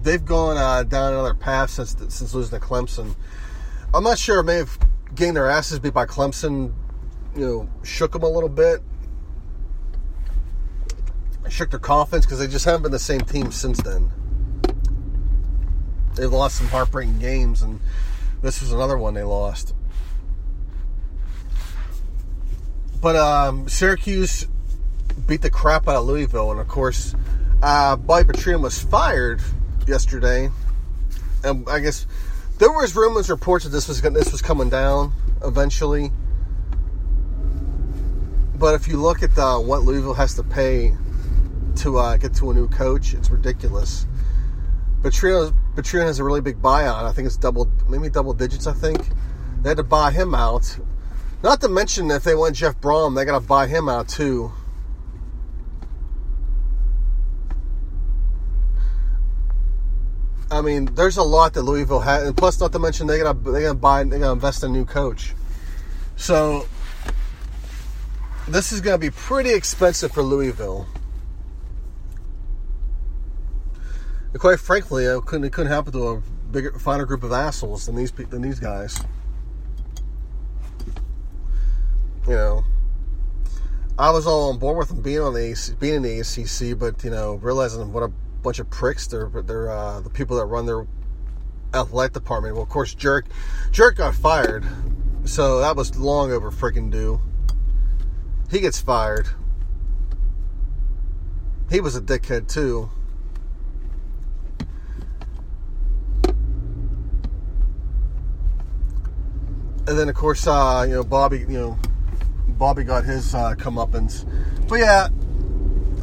they've 0.00 0.24
gone 0.24 0.56
uh, 0.56 0.82
down 0.84 1.12
another 1.12 1.34
path 1.34 1.68
since 1.68 1.94
since 2.08 2.32
losing 2.32 2.58
to 2.58 2.64
Clemson. 2.64 3.14
I'm 3.92 4.02
not 4.02 4.18
sure. 4.18 4.42
May 4.42 4.56
have 4.56 4.78
getting 5.14 5.34
their 5.34 5.50
asses 5.50 5.78
beat 5.78 5.92
by 5.92 6.06
Clemson, 6.06 6.72
you 7.36 7.46
know, 7.46 7.68
shook 7.82 8.12
them 8.12 8.22
a 8.22 8.30
little 8.30 8.48
bit. 8.48 8.82
Shook 11.52 11.68
their 11.68 11.78
confidence 11.78 12.24
because 12.24 12.38
they 12.38 12.46
just 12.46 12.64
haven't 12.64 12.80
been 12.80 12.92
the 12.92 12.98
same 12.98 13.20
team 13.20 13.52
since 13.52 13.76
then. 13.82 14.10
They've 16.14 16.32
lost 16.32 16.56
some 16.56 16.68
heartbreaking 16.68 17.18
games, 17.18 17.60
and 17.60 17.78
this 18.40 18.62
was 18.62 18.72
another 18.72 18.96
one 18.96 19.12
they 19.12 19.22
lost. 19.22 19.74
But 23.02 23.16
um, 23.16 23.68
Syracuse 23.68 24.46
beat 25.26 25.42
the 25.42 25.50
crap 25.50 25.88
out 25.88 25.96
of 25.96 26.06
Louisville, 26.06 26.52
and 26.52 26.58
of 26.58 26.68
course, 26.68 27.14
uh, 27.62 27.96
Bobby 27.96 28.54
was 28.54 28.82
fired 28.82 29.42
yesterday, 29.86 30.48
and 31.44 31.68
I 31.68 31.80
guess 31.80 32.06
there 32.60 32.72
was 32.72 32.96
rumors, 32.96 33.28
reports 33.28 33.64
that 33.64 33.70
this 33.70 33.88
was 33.88 34.00
this 34.00 34.32
was 34.32 34.40
coming 34.40 34.70
down 34.70 35.12
eventually. 35.44 36.12
But 38.54 38.74
if 38.74 38.88
you 38.88 38.96
look 38.96 39.22
at 39.22 39.34
the, 39.34 39.60
what 39.60 39.82
Louisville 39.82 40.14
has 40.14 40.34
to 40.36 40.42
pay 40.42 40.96
to 41.76 41.98
uh, 41.98 42.16
get 42.16 42.34
to 42.34 42.50
a 42.50 42.54
new 42.54 42.68
coach, 42.68 43.14
it's 43.14 43.30
ridiculous. 43.30 44.06
Petrino 45.02 45.52
has 46.06 46.18
a 46.18 46.24
really 46.24 46.40
big 46.40 46.62
buyout. 46.62 47.04
I 47.04 47.12
think 47.12 47.26
it's 47.26 47.36
double, 47.36 47.70
maybe 47.88 48.08
double 48.08 48.34
digits. 48.34 48.66
I 48.66 48.72
think 48.72 49.08
they 49.62 49.70
had 49.70 49.78
to 49.78 49.82
buy 49.82 50.10
him 50.12 50.34
out. 50.34 50.78
Not 51.42 51.60
to 51.62 51.68
mention 51.68 52.10
if 52.10 52.22
they 52.22 52.34
want 52.34 52.54
Jeff 52.54 52.80
Brohm, 52.80 53.16
they 53.16 53.24
got 53.24 53.40
to 53.40 53.46
buy 53.46 53.66
him 53.66 53.88
out 53.88 54.08
too. 54.08 54.52
I 60.52 60.60
mean, 60.60 60.84
there's 60.94 61.16
a 61.16 61.22
lot 61.22 61.54
that 61.54 61.62
Louisville 61.62 62.00
had, 62.00 62.24
and 62.24 62.36
plus, 62.36 62.60
not 62.60 62.72
to 62.72 62.78
mention 62.78 63.06
they 63.06 63.18
gotta 63.18 63.38
they 63.50 63.62
gotta 63.62 63.74
buy 63.74 64.04
they 64.04 64.18
gotta 64.18 64.32
invest 64.32 64.62
in 64.62 64.70
a 64.70 64.72
new 64.72 64.84
coach. 64.84 65.34
So 66.16 66.68
this 68.46 68.70
is 68.70 68.82
gonna 68.82 68.98
be 68.98 69.10
pretty 69.10 69.54
expensive 69.54 70.12
for 70.12 70.22
Louisville. 70.22 70.86
And 74.32 74.40
quite 74.40 74.60
frankly, 74.60 75.04
it 75.04 75.24
couldn't 75.26 75.44
it 75.44 75.52
couldn't 75.52 75.72
happen 75.72 75.92
to 75.92 76.08
a 76.08 76.22
bigger, 76.50 76.78
finer 76.78 77.04
group 77.04 77.22
of 77.22 77.32
assholes 77.32 77.86
than 77.86 77.96
these 77.96 78.12
than 78.12 78.42
these 78.42 78.58
guys. 78.58 78.98
You 82.26 82.34
know, 82.34 82.64
I 83.98 84.10
was 84.10 84.26
all 84.26 84.50
on 84.50 84.58
board 84.58 84.78
with 84.78 84.88
them 84.88 85.02
being 85.02 85.20
on 85.20 85.34
the 85.34 85.76
being 85.78 85.96
in 85.96 86.02
the 86.02 86.20
ACC, 86.20 86.78
but 86.78 87.02
you 87.04 87.10
know, 87.10 87.34
realizing 87.34 87.92
what 87.92 88.02
a 88.02 88.08
bunch 88.42 88.58
of 88.58 88.70
pricks. 88.70 89.06
They're 89.06 89.28
they're 89.28 89.70
uh, 89.70 90.00
the 90.00 90.10
people 90.10 90.36
that 90.38 90.46
run 90.46 90.66
their 90.66 90.86
athletic 91.74 92.14
department. 92.14 92.54
Well, 92.54 92.62
of 92.62 92.70
course, 92.70 92.94
Jurich, 92.94 93.26
Jurich 93.70 93.96
got 93.96 94.14
fired, 94.14 94.64
so 95.24 95.58
that 95.60 95.76
was 95.76 95.96
long 95.98 96.32
over 96.32 96.50
freaking 96.50 96.90
due. 96.90 97.20
He 98.50 98.60
gets 98.60 98.80
fired. 98.80 99.28
He 101.70 101.80
was 101.80 101.96
a 101.96 102.00
dickhead 102.00 102.48
too. 102.48 102.90
And 109.92 109.98
then, 109.98 110.08
of 110.08 110.14
course, 110.14 110.46
uh, 110.46 110.86
you 110.88 110.94
know, 110.94 111.04
Bobby, 111.04 111.40
you 111.40 111.48
know, 111.48 111.78
Bobby 112.48 112.82
got 112.82 113.04
his 113.04 113.34
uh, 113.34 113.54
comeuppance. 113.56 114.24
But 114.66 114.76
yeah, 114.76 115.08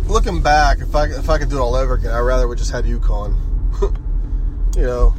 looking 0.06 0.44
back, 0.44 0.78
if 0.78 0.96
I 0.96 1.06
if 1.06 1.28
I 1.28 1.40
could 1.40 1.50
do 1.50 1.58
it 1.58 1.60
all 1.60 1.74
over 1.74 1.96
again, 1.96 2.12
I'd 2.12 2.20
rather 2.20 2.48
we 2.48 2.56
just 2.56 2.70
had 2.70 2.86
UConn. 2.86 3.36
you 4.76 4.84
know. 4.84 5.16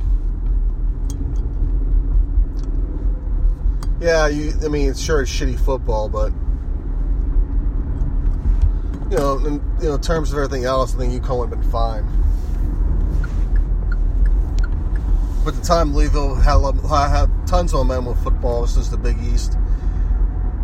Yeah, 4.01 4.29
you. 4.29 4.53
I 4.65 4.69
mean, 4.69 4.95
sure, 4.95 5.23
it's 5.23 5.33
shitty 5.33 5.59
football, 5.59 6.09
but 6.09 6.33
you 9.11 9.17
know, 9.17 9.39
in, 9.47 9.55
you 9.83 9.89
know, 9.89 9.99
terms 9.99 10.31
of 10.31 10.39
everything 10.39 10.65
else, 10.65 10.95
I 10.95 10.99
think 10.99 11.21
UConn 11.21 11.41
would 11.41 11.51
have 11.51 11.61
been 11.61 11.71
fine. 11.73 12.07
But 15.45 15.57
the 15.57 15.63
time 15.63 15.93
Louisville 15.93 16.37
had, 16.37 16.61
had 17.11 17.40
tons 17.51 17.75
of 17.75 17.89
with 18.07 18.23
football 18.23 18.65
since 18.65 18.87
the 18.91 18.97
Big 18.97 19.19
East. 19.21 19.59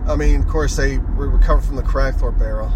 I 0.06 0.14
mean, 0.14 0.42
of 0.42 0.46
course, 0.46 0.76
they 0.76 0.98
recovered 0.98 1.64
from 1.64 1.74
the 1.74 1.82
Kragthorpe 1.82 2.40
era. 2.40 2.72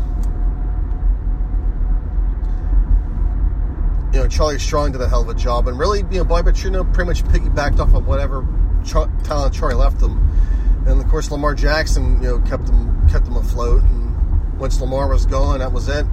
You 4.13 4.19
know, 4.19 4.27
Charlie 4.27 4.59
Strong 4.59 4.93
did 4.93 5.01
a 5.01 5.09
hell 5.09 5.23
of 5.23 5.29
a 5.29 5.35
job, 5.35 5.69
and 5.69 5.79
really, 5.79 6.01
you 6.11 6.19
know, 6.19 6.25
Bobby 6.25 6.51
Petrino 6.51 6.93
pretty 6.93 7.07
much 7.07 7.23
piggybacked 7.23 7.79
off 7.79 7.95
of 7.95 8.09
whatever 8.09 8.45
talent 9.23 9.55
Charlie 9.55 9.77
left 9.77 10.01
them. 10.01 10.19
And 10.89 11.01
of 11.01 11.09
course, 11.09 11.31
Lamar 11.31 11.55
Jackson, 11.55 12.21
you 12.21 12.31
know, 12.31 12.41
kept 12.41 12.67
them 12.67 13.09
kept 13.09 13.27
them 13.27 13.37
afloat. 13.37 13.85
And 13.85 14.59
once 14.59 14.81
Lamar 14.81 15.07
was 15.07 15.25
gone, 15.25 15.61
that 15.61 15.71
was 15.71 15.89
it. 15.89 16.05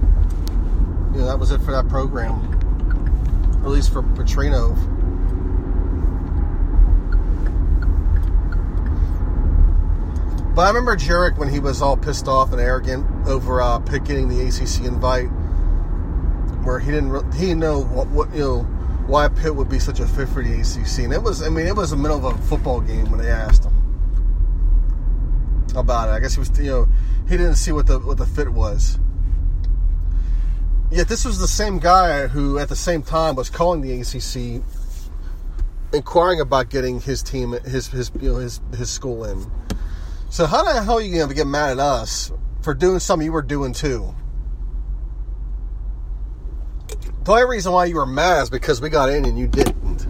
You 1.14 1.22
know, 1.22 1.26
that 1.26 1.38
was 1.40 1.50
it 1.50 1.60
for 1.62 1.72
that 1.72 1.88
program, 1.88 3.58
at 3.64 3.70
least 3.70 3.92
for 3.92 4.04
Petrino. 4.04 4.97
But 10.58 10.64
I 10.64 10.68
remember 10.70 10.96
Jurich 10.96 11.38
when 11.38 11.48
he 11.48 11.60
was 11.60 11.80
all 11.80 11.96
pissed 11.96 12.26
off 12.26 12.50
and 12.50 12.60
arrogant 12.60 13.06
over 13.28 13.62
uh, 13.62 13.78
Pitt 13.78 14.02
getting 14.02 14.28
the 14.28 14.40
ACC 14.40 14.86
invite, 14.86 15.28
where 16.64 16.80
he 16.80 16.90
didn't 16.90 17.32
he 17.34 17.46
didn't 17.46 17.60
know 17.60 17.84
what, 17.84 18.08
what 18.08 18.34
you 18.34 18.40
know 18.40 18.62
why 19.06 19.28
Pitt 19.28 19.54
would 19.54 19.68
be 19.68 19.78
such 19.78 20.00
a 20.00 20.06
fit 20.08 20.28
for 20.28 20.42
the 20.42 20.52
ACC, 20.54 21.04
and 21.04 21.12
it 21.12 21.22
was 21.22 21.44
I 21.44 21.48
mean 21.48 21.68
it 21.68 21.76
was 21.76 21.90
the 21.90 21.96
middle 21.96 22.26
of 22.26 22.34
a 22.34 22.42
football 22.48 22.80
game 22.80 23.08
when 23.08 23.20
they 23.20 23.30
asked 23.30 23.66
him 23.66 23.72
about 25.76 26.08
it. 26.08 26.12
I 26.14 26.18
guess 26.18 26.34
he 26.34 26.40
was 26.40 26.50
you 26.58 26.72
know 26.72 26.88
he 27.28 27.36
didn't 27.36 27.54
see 27.54 27.70
what 27.70 27.86
the 27.86 28.00
what 28.00 28.18
the 28.18 28.26
fit 28.26 28.48
was. 28.48 28.98
Yet 30.90 31.06
this 31.06 31.24
was 31.24 31.38
the 31.38 31.46
same 31.46 31.78
guy 31.78 32.26
who 32.26 32.58
at 32.58 32.68
the 32.68 32.74
same 32.74 33.02
time 33.02 33.36
was 33.36 33.48
calling 33.48 33.80
the 33.80 33.92
ACC, 34.00 34.60
inquiring 35.94 36.40
about 36.40 36.68
getting 36.68 37.00
his 37.00 37.22
team 37.22 37.52
his 37.64 37.86
his 37.86 38.10
you 38.20 38.32
know 38.32 38.38
his 38.38 38.60
his 38.76 38.90
school 38.90 39.24
in. 39.24 39.48
So 40.30 40.46
how 40.46 40.62
the 40.62 40.82
hell 40.82 40.98
are 40.98 41.00
you 41.00 41.14
going 41.14 41.28
to 41.28 41.34
get 41.34 41.46
mad 41.46 41.70
at 41.70 41.78
us 41.78 42.30
for 42.60 42.74
doing 42.74 42.98
something 42.98 43.24
you 43.24 43.32
were 43.32 43.42
doing 43.42 43.72
too? 43.72 44.14
The 47.24 47.32
only 47.32 47.44
reason 47.44 47.72
why 47.72 47.86
you 47.86 47.96
were 47.96 48.06
mad 48.06 48.42
is 48.42 48.50
because 48.50 48.80
we 48.80 48.88
got 48.88 49.10
in 49.10 49.24
and 49.24 49.38
you 49.38 49.46
didn't. 49.46 50.06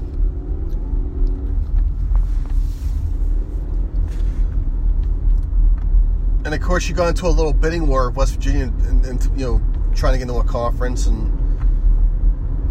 And 6.44 6.54
of 6.54 6.60
course, 6.62 6.88
you 6.88 6.94
got 6.94 7.08
into 7.08 7.26
a 7.26 7.28
little 7.28 7.52
bidding 7.52 7.86
war 7.86 8.08
with 8.08 8.16
West 8.16 8.34
Virginia, 8.34 8.72
and, 8.88 9.04
and 9.04 9.22
you 9.38 9.46
know, 9.46 9.62
trying 9.94 10.14
to 10.14 10.18
get 10.18 10.28
into 10.28 10.40
a 10.40 10.44
conference. 10.44 11.06
And 11.06 11.30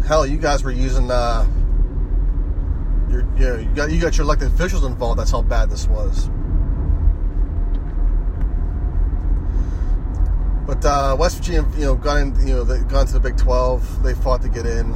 hell, 0.04 0.26
you 0.26 0.38
guys 0.38 0.64
were 0.64 0.70
using, 0.70 1.10
uh, 1.10 1.46
your, 3.10 3.20
you 3.36 3.46
know, 3.46 3.56
you 3.56 3.74
got 3.74 3.90
you 3.90 4.00
got 4.00 4.16
your 4.16 4.24
elected 4.24 4.48
officials 4.48 4.84
involved. 4.84 5.20
That's 5.20 5.30
how 5.30 5.42
bad 5.42 5.70
this 5.70 5.86
was. 5.86 6.28
But 10.68 10.84
uh, 10.84 11.16
West 11.18 11.38
Virginia, 11.38 11.66
you 11.78 11.86
know, 11.86 11.94
got 11.94 12.18
in, 12.18 12.46
you 12.46 12.56
know, 12.56 12.62
they 12.62 12.80
got 12.80 13.00
into 13.00 13.14
the 13.14 13.20
Big 13.20 13.38
12. 13.38 14.02
They 14.02 14.12
fought 14.12 14.42
to 14.42 14.50
get 14.50 14.66
in. 14.66 14.92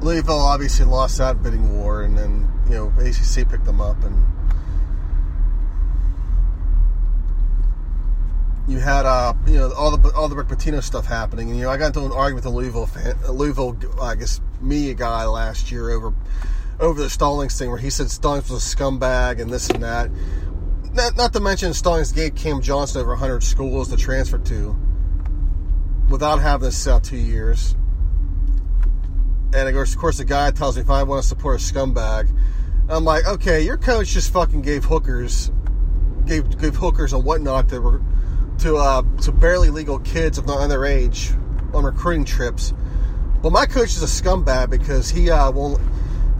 Louisville 0.00 0.38
obviously 0.38 0.86
lost 0.86 1.18
that 1.18 1.42
bidding 1.42 1.78
war, 1.78 2.02
and 2.02 2.16
then 2.16 2.50
you 2.70 2.76
know 2.76 2.86
ACC 2.98 3.46
picked 3.46 3.66
them 3.66 3.82
up, 3.82 4.02
and 4.02 4.24
you 8.66 8.78
had 8.78 9.04
uh, 9.04 9.34
you 9.46 9.58
know 9.58 9.70
all 9.74 9.94
the 9.94 10.10
all 10.14 10.30
the 10.30 10.36
Rick 10.36 10.48
Pitino 10.48 10.82
stuff 10.82 11.04
happening, 11.04 11.50
and 11.50 11.58
you 11.58 11.64
know 11.64 11.70
I 11.70 11.76
got 11.76 11.88
into 11.88 12.06
an 12.06 12.12
argument 12.12 12.46
with 12.46 12.54
a 12.54 12.56
Louisville 12.56 12.86
fan, 12.86 13.18
a 13.26 13.32
Louisville, 13.32 13.76
I 14.00 14.14
guess 14.14 14.40
me 14.62 14.88
a 14.88 14.94
guy 14.94 15.26
last 15.26 15.70
year 15.70 15.90
over 15.90 16.14
over 16.80 17.00
the 17.00 17.10
Stallings 17.10 17.58
thing 17.58 17.68
where 17.68 17.78
he 17.78 17.90
said 17.90 18.10
Stallings 18.10 18.50
was 18.50 18.72
a 18.72 18.76
scumbag 18.76 19.40
and 19.40 19.50
this 19.50 19.68
and 19.68 19.82
that. 19.82 20.10
Not, 20.92 21.16
not 21.16 21.32
to 21.34 21.40
mention 21.40 21.74
Stallings 21.74 22.10
gave 22.10 22.34
Cam 22.34 22.62
Johnson 22.62 23.02
over 23.02 23.10
100 23.10 23.42
schools 23.42 23.90
to 23.90 23.96
transfer 23.96 24.38
to 24.38 24.76
without 26.08 26.40
having 26.40 26.68
to 26.68 26.74
sit 26.74 26.90
out 26.90 27.04
two 27.04 27.16
years. 27.16 27.76
And 29.52 29.68
of 29.68 29.74
course, 29.74 29.92
of 29.92 30.00
course, 30.00 30.18
the 30.18 30.24
guy 30.24 30.50
tells 30.50 30.76
me 30.76 30.82
if 30.82 30.90
I 30.90 31.02
want 31.02 31.22
to 31.22 31.28
support 31.28 31.60
a 31.60 31.62
scumbag, 31.62 32.34
I'm 32.88 33.04
like, 33.04 33.26
okay, 33.26 33.60
your 33.60 33.76
coach 33.76 34.08
just 34.08 34.32
fucking 34.32 34.62
gave 34.62 34.84
hookers, 34.84 35.52
gave 36.24 36.58
gave 36.58 36.76
hookers 36.76 37.12
and 37.12 37.24
whatnot 37.24 37.68
to 37.68 37.80
were 37.80 38.00
to 38.60 38.76
uh, 38.76 39.02
to 39.22 39.32
barely 39.32 39.70
legal 39.70 39.98
kids 40.00 40.38
of 40.38 40.46
not 40.46 40.58
underage 40.58 41.36
on 41.74 41.84
recruiting 41.84 42.24
trips. 42.24 42.72
Well, 43.42 43.50
my 43.50 43.66
coach 43.66 43.90
is 43.90 44.02
a 44.02 44.06
scumbag 44.06 44.70
because 44.70 45.10
he 45.10 45.30
uh, 45.30 45.50
won't 45.50 45.80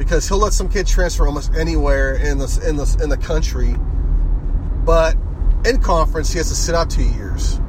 because 0.01 0.27
he'll 0.27 0.39
let 0.39 0.55
some 0.55 0.67
kid 0.67 0.87
transfer 0.87 1.27
almost 1.27 1.55
anywhere 1.55 2.15
in 2.15 2.39
the 2.39 2.65
in 2.67 2.77
the 2.77 3.01
in 3.03 3.11
the 3.11 3.19
country, 3.19 3.77
but 4.83 5.15
in 5.67 5.79
conference 5.79 6.33
he 6.33 6.39
has 6.39 6.49
to 6.49 6.55
sit 6.55 6.75
out 6.75 6.89
two 6.89 7.05
years. 7.05 7.61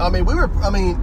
I 0.00 0.10
mean, 0.10 0.24
we 0.24 0.34
were. 0.34 0.50
I 0.64 0.70
mean, 0.70 0.96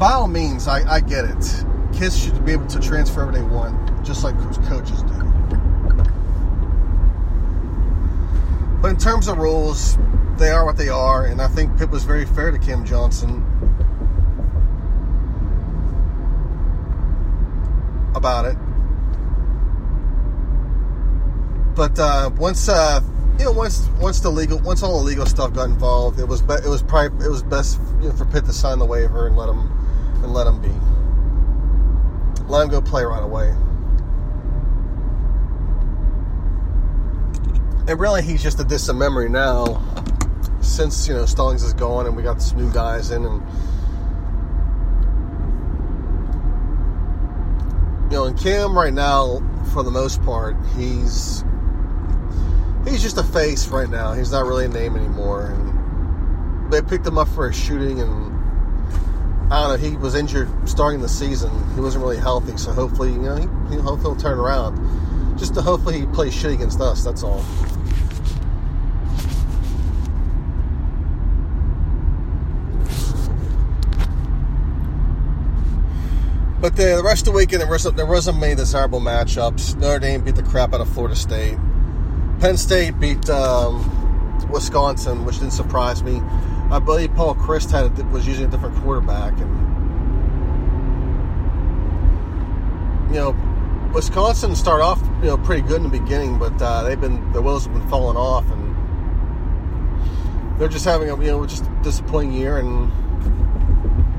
by 0.00 0.10
all 0.14 0.26
means, 0.26 0.66
I, 0.66 0.82
I 0.94 0.98
get 0.98 1.24
it. 1.24 1.64
Kids 1.96 2.24
should 2.24 2.44
be 2.44 2.50
able 2.50 2.66
to 2.66 2.80
transfer 2.80 3.24
wherever 3.24 3.38
they 3.38 3.54
want, 3.54 4.04
just 4.04 4.24
like 4.24 4.36
coaches 4.64 5.00
do. 5.02 5.12
But 8.82 8.88
in 8.88 8.96
terms 8.96 9.28
of 9.28 9.38
rules, 9.38 9.96
they 10.38 10.50
are 10.50 10.64
what 10.64 10.76
they 10.76 10.88
are, 10.88 11.26
and 11.26 11.40
I 11.40 11.46
think 11.46 11.78
Pitt 11.78 11.90
was 11.90 12.02
very 12.02 12.26
fair 12.26 12.50
to 12.50 12.58
Kim 12.58 12.84
Johnson 12.84 13.46
about 18.22 18.44
it. 18.44 18.56
But 21.74 21.98
uh, 21.98 22.30
once 22.38 22.68
uh, 22.68 23.00
you 23.36 23.46
know, 23.46 23.50
once 23.50 23.88
once 24.00 24.20
the 24.20 24.30
legal, 24.30 24.60
once 24.60 24.84
all 24.84 25.00
the 25.00 25.04
legal 25.04 25.26
stuff 25.26 25.52
got 25.52 25.64
involved, 25.64 26.20
it 26.20 26.28
was 26.28 26.40
be, 26.40 26.54
it 26.54 26.68
was 26.68 26.84
probably 26.84 27.26
it 27.26 27.28
was 27.28 27.42
best 27.42 27.80
you 28.00 28.08
know, 28.08 28.14
for 28.14 28.24
Pitt 28.26 28.44
to 28.44 28.52
sign 28.52 28.78
the 28.78 28.84
waiver 28.84 29.26
and 29.26 29.36
let 29.36 29.48
him 29.48 29.68
and 30.22 30.32
let 30.32 30.46
him 30.46 30.62
be, 30.62 30.68
let 32.46 32.62
him 32.62 32.68
go 32.68 32.80
play 32.80 33.02
right 33.02 33.24
away. 33.24 33.48
And 37.88 37.98
really, 37.98 38.22
he's 38.22 38.40
just 38.40 38.60
a 38.60 38.64
distant 38.64 39.00
memory 39.00 39.28
now, 39.28 39.82
since 40.60 41.08
you 41.08 41.14
know 41.14 41.26
Stallings 41.26 41.64
is 41.64 41.74
gone 41.74 42.06
and 42.06 42.16
we 42.16 42.22
got 42.22 42.40
some 42.40 42.58
new 42.58 42.72
guys 42.72 43.10
in 43.10 43.24
and 43.24 43.42
you 48.12 48.18
know, 48.18 48.24
and 48.26 48.38
Cam 48.38 48.76
right 48.76 48.92
now, 48.92 49.40
for 49.72 49.82
the 49.82 49.90
most 49.90 50.22
part, 50.22 50.54
he's 50.76 51.42
he's 52.86 53.00
just 53.00 53.16
a 53.16 53.22
face 53.22 53.68
right 53.68 53.88
now. 53.88 54.12
He's 54.12 54.32
not 54.32 54.44
really 54.44 54.66
a 54.66 54.68
name 54.68 54.96
anymore. 54.96 55.46
And 55.46 56.70
they 56.70 56.82
picked 56.82 57.06
him 57.06 57.16
up 57.16 57.26
for 57.28 57.48
a 57.48 57.54
shooting, 57.54 58.02
and 58.02 59.50
I 59.50 59.62
don't 59.62 59.80
know. 59.80 59.88
He 59.88 59.96
was 59.96 60.14
injured 60.14 60.50
starting 60.68 61.00
the 61.00 61.08
season. 61.08 61.50
He 61.74 61.80
wasn't 61.80 62.04
really 62.04 62.18
healthy, 62.18 62.58
so 62.58 62.72
hopefully, 62.72 63.12
you 63.12 63.18
know, 63.18 63.36
he, 63.36 63.74
he 63.74 63.80
hopefully 63.80 64.14
he'll 64.14 64.16
turn 64.16 64.38
around. 64.38 65.38
Just 65.38 65.54
to 65.54 65.62
hopefully 65.62 66.00
he 66.00 66.06
plays 66.08 66.34
shit 66.34 66.52
against 66.52 66.82
us. 66.82 67.02
That's 67.02 67.22
all. 67.22 67.42
But 76.62 76.76
the, 76.76 76.94
the 76.94 77.02
rest 77.02 77.22
of 77.22 77.32
the 77.32 77.38
weekend, 77.38 77.60
there 77.60 77.68
wasn't, 77.68 77.96
there 77.96 78.06
wasn't 78.06 78.38
many 78.38 78.54
desirable 78.54 79.00
matchups. 79.00 79.76
Notre 79.76 79.98
Dame 79.98 80.22
beat 80.22 80.36
the 80.36 80.44
crap 80.44 80.72
out 80.72 80.80
of 80.80 80.88
Florida 80.88 81.16
State. 81.16 81.58
Penn 82.38 82.56
State 82.56 83.00
beat 83.00 83.28
um, 83.28 84.38
Wisconsin, 84.48 85.24
which 85.24 85.40
didn't 85.40 85.54
surprise 85.54 86.04
me. 86.04 86.22
I 86.70 86.78
believe 86.78 87.12
Paul 87.14 87.34
Chryst 87.34 87.72
had 87.72 88.12
was 88.12 88.28
using 88.28 88.44
a 88.44 88.48
different 88.48 88.76
quarterback, 88.76 89.32
and 89.40 89.50
you 93.12 93.16
know, 93.16 93.90
Wisconsin 93.92 94.54
started 94.54 94.84
off 94.84 95.02
you 95.20 95.30
know 95.30 95.38
pretty 95.38 95.62
good 95.62 95.78
in 95.78 95.82
the 95.82 95.98
beginning, 95.98 96.38
but 96.38 96.62
uh, 96.62 96.84
they've 96.84 97.00
been 97.00 97.32
the 97.32 97.42
wheels 97.42 97.64
have 97.64 97.74
been 97.74 97.88
falling 97.88 98.16
off, 98.16 98.48
and 98.52 98.72
they're 100.60 100.68
just 100.68 100.84
having 100.84 101.10
a 101.10 101.20
you 101.20 101.32
know 101.32 101.44
just 101.44 101.64
disappointing 101.82 102.34
year, 102.34 102.58
and 102.58 102.88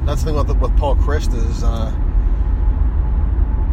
that's 0.06 0.24
the 0.24 0.28
thing 0.28 0.36
with, 0.36 0.50
with 0.58 0.78
Paul 0.78 0.98
Chryst 0.98 1.34
is. 1.34 1.64
Uh, 1.64 1.98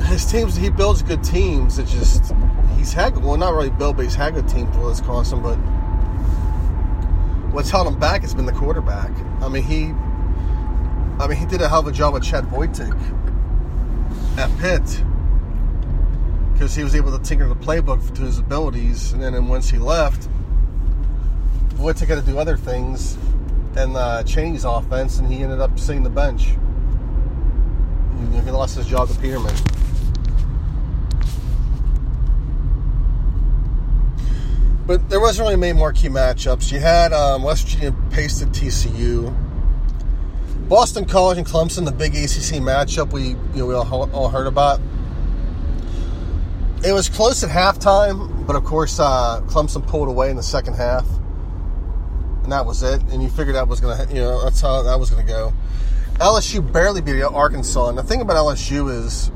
his 0.04 0.24
teams, 0.24 0.56
he 0.56 0.70
builds 0.70 1.02
good 1.02 1.22
teams. 1.22 1.78
It's 1.78 1.92
just 1.92 2.32
he's 2.76 2.92
had 2.92 3.16
well, 3.16 3.36
not 3.36 3.52
really 3.54 3.70
build, 3.70 3.96
but 3.96 4.04
he's 4.04 4.16
teams 4.16 4.74
for 4.74 4.86
Wisconsin. 4.86 5.42
But 5.42 5.56
what's 7.52 7.70
held 7.70 7.86
him 7.86 7.98
back 7.98 8.22
has 8.22 8.34
been 8.34 8.46
the 8.46 8.52
quarterback. 8.52 9.10
I 9.40 9.48
mean, 9.48 9.62
he, 9.62 9.86
I 11.22 11.26
mean, 11.28 11.38
he 11.38 11.46
did 11.46 11.60
a 11.60 11.68
hell 11.68 11.80
of 11.80 11.86
a 11.86 11.92
job 11.92 12.14
with 12.14 12.24
Chad 12.24 12.44
Voytik 12.44 12.96
at 14.38 14.50
Pitt 14.58 15.04
because 16.52 16.74
he 16.74 16.84
was 16.84 16.94
able 16.94 17.16
to 17.16 17.22
tinker 17.24 17.48
the 17.48 17.56
playbook 17.56 18.14
to 18.14 18.22
his 18.22 18.38
abilities, 18.38 19.12
and 19.12 19.22
then 19.22 19.48
once 19.48 19.70
he 19.70 19.78
left, 19.78 20.28
Voytik 21.76 22.08
had 22.08 22.16
to 22.16 22.22
do 22.22 22.38
other 22.38 22.56
things 22.56 23.16
and 23.76 23.96
uh, 23.96 24.22
Chaney's 24.24 24.64
offense, 24.64 25.18
and 25.18 25.32
he 25.32 25.42
ended 25.42 25.60
up 25.60 25.78
sitting 25.78 26.02
the 26.02 26.10
bench. 26.10 26.56
He 28.44 28.50
lost 28.50 28.76
his 28.76 28.86
job 28.86 29.08
to 29.08 29.14
Peterman. 29.20 29.54
But 34.90 35.08
there 35.08 35.20
wasn't 35.20 35.46
really 35.46 35.54
many 35.54 35.78
marquee 35.78 36.08
matchups. 36.08 36.72
You 36.72 36.80
had 36.80 37.12
um, 37.12 37.44
West 37.44 37.62
Virginia 37.62 37.96
pasted 38.10 38.48
TCU. 38.48 39.32
Boston 40.68 41.04
College 41.04 41.38
and 41.38 41.46
Clemson, 41.46 41.84
the 41.84 41.92
big 41.92 42.16
ACC 42.16 42.60
matchup 42.60 43.12
we 43.12 43.28
you 43.28 43.36
know 43.54 43.66
we 43.66 43.74
all, 43.76 44.10
all 44.10 44.28
heard 44.28 44.48
about. 44.48 44.80
It 46.84 46.92
was 46.92 47.08
close 47.08 47.44
at 47.44 47.50
halftime, 47.50 48.44
but 48.48 48.56
of 48.56 48.64
course 48.64 48.98
uh, 48.98 49.42
Clemson 49.46 49.86
pulled 49.86 50.08
away 50.08 50.28
in 50.28 50.34
the 50.34 50.42
second 50.42 50.74
half, 50.74 51.06
and 52.42 52.50
that 52.50 52.66
was 52.66 52.82
it. 52.82 53.00
And 53.12 53.22
you 53.22 53.28
figured 53.28 53.54
that 53.54 53.68
was 53.68 53.78
gonna 53.78 54.08
you 54.08 54.20
know 54.20 54.42
that's 54.42 54.60
how 54.60 54.82
that 54.82 54.98
was 54.98 55.08
gonna 55.08 55.22
go. 55.22 55.52
LSU 56.14 56.72
barely 56.72 57.00
beat 57.00 57.22
Arkansas, 57.22 57.90
and 57.90 57.96
the 57.96 58.02
thing 58.02 58.22
about 58.22 58.34
LSU 58.38 58.90
is 58.90 59.30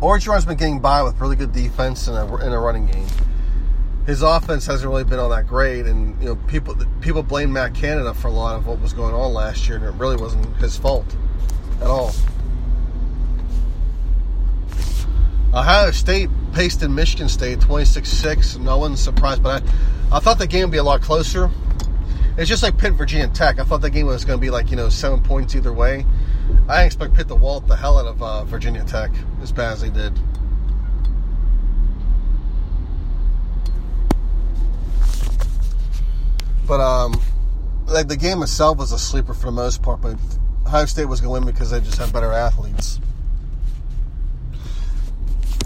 Orgeron's 0.00 0.46
been 0.46 0.56
getting 0.56 0.80
by 0.80 1.02
with 1.02 1.20
really 1.20 1.36
good 1.36 1.52
defense 1.52 2.08
and 2.08 2.16
a, 2.16 2.34
and 2.36 2.54
a 2.54 2.58
running 2.58 2.86
game 2.86 3.04
his 4.08 4.22
offense 4.22 4.64
hasn't 4.64 4.88
really 4.88 5.04
been 5.04 5.18
all 5.18 5.28
that 5.28 5.46
great, 5.46 5.84
and 5.84 6.18
you 6.22 6.30
know 6.30 6.36
people 6.46 6.74
people 7.02 7.22
blame 7.22 7.52
Matt 7.52 7.74
Canada 7.74 8.14
for 8.14 8.28
a 8.28 8.32
lot 8.32 8.56
of 8.56 8.66
what 8.66 8.80
was 8.80 8.94
going 8.94 9.14
on 9.14 9.34
last 9.34 9.68
year, 9.68 9.76
and 9.76 9.84
it 9.84 9.90
really 10.00 10.16
wasn't 10.16 10.46
his 10.56 10.78
fault 10.78 11.04
at 11.82 11.88
all. 11.88 12.14
Ohio 15.52 15.90
State 15.90 16.30
pasted 16.54 16.84
in 16.84 16.94
Michigan 16.94 17.28
State 17.28 17.58
26-6. 17.58 18.58
No 18.58 18.78
one's 18.78 18.98
surprised, 18.98 19.42
but 19.42 19.62
I, 20.10 20.16
I 20.16 20.20
thought 20.20 20.38
the 20.38 20.46
game 20.46 20.62
would 20.62 20.72
be 20.72 20.78
a 20.78 20.82
lot 20.82 21.02
closer. 21.02 21.50
It's 22.38 22.48
just 22.48 22.62
like 22.62 22.78
Pitt 22.78 22.94
Virginia 22.94 23.28
Tech. 23.28 23.58
I 23.58 23.64
thought 23.64 23.82
the 23.82 23.90
game 23.90 24.06
was 24.06 24.24
going 24.24 24.38
to 24.38 24.40
be 24.40 24.48
like 24.48 24.70
you 24.70 24.76
know 24.78 24.88
seven 24.88 25.22
points 25.22 25.54
either 25.54 25.72
way. 25.72 26.06
I 26.66 26.84
expect 26.84 27.12
Pitt 27.12 27.28
to 27.28 27.34
wallop 27.34 27.66
the 27.66 27.76
hell 27.76 27.98
out 27.98 28.06
of 28.06 28.22
uh, 28.22 28.44
Virginia 28.44 28.84
Tech 28.84 29.10
as 29.42 29.52
bad 29.52 29.74
as 29.74 29.82
they 29.82 29.90
did. 29.90 30.18
But 36.68 36.80
um, 36.80 37.18
like 37.86 38.08
the 38.08 38.16
game 38.16 38.42
itself 38.42 38.76
was 38.76 38.92
a 38.92 38.98
sleeper 38.98 39.32
for 39.32 39.46
the 39.46 39.52
most 39.52 39.82
part. 39.82 40.02
But 40.02 40.16
Ohio 40.66 40.84
State 40.84 41.06
was 41.06 41.22
going 41.22 41.40
to 41.40 41.46
win 41.46 41.52
because 41.52 41.70
they 41.70 41.80
just 41.80 41.98
had 41.98 42.12
better 42.12 42.30
athletes. 42.30 43.00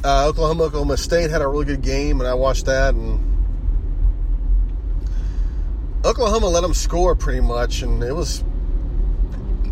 Uh, 0.04 0.28
Oklahoma, 0.28 0.64
Oklahoma 0.64 0.96
State 0.96 1.30
had 1.30 1.42
a 1.42 1.48
really 1.48 1.64
good 1.64 1.82
game, 1.82 2.20
and 2.20 2.28
I 2.28 2.34
watched 2.34 2.66
that. 2.66 2.94
And 2.94 3.20
Oklahoma 6.04 6.48
let 6.48 6.60
them 6.60 6.74
score 6.74 7.16
pretty 7.16 7.40
much, 7.40 7.82
and 7.82 8.02
it 8.02 8.12
was 8.12 8.44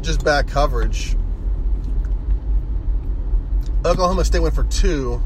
just 0.01 0.25
bad 0.25 0.49
coverage. 0.49 1.17
Oklahoma 3.85 4.25
State 4.25 4.41
went 4.41 4.55
for 4.55 4.65
two, 4.65 5.23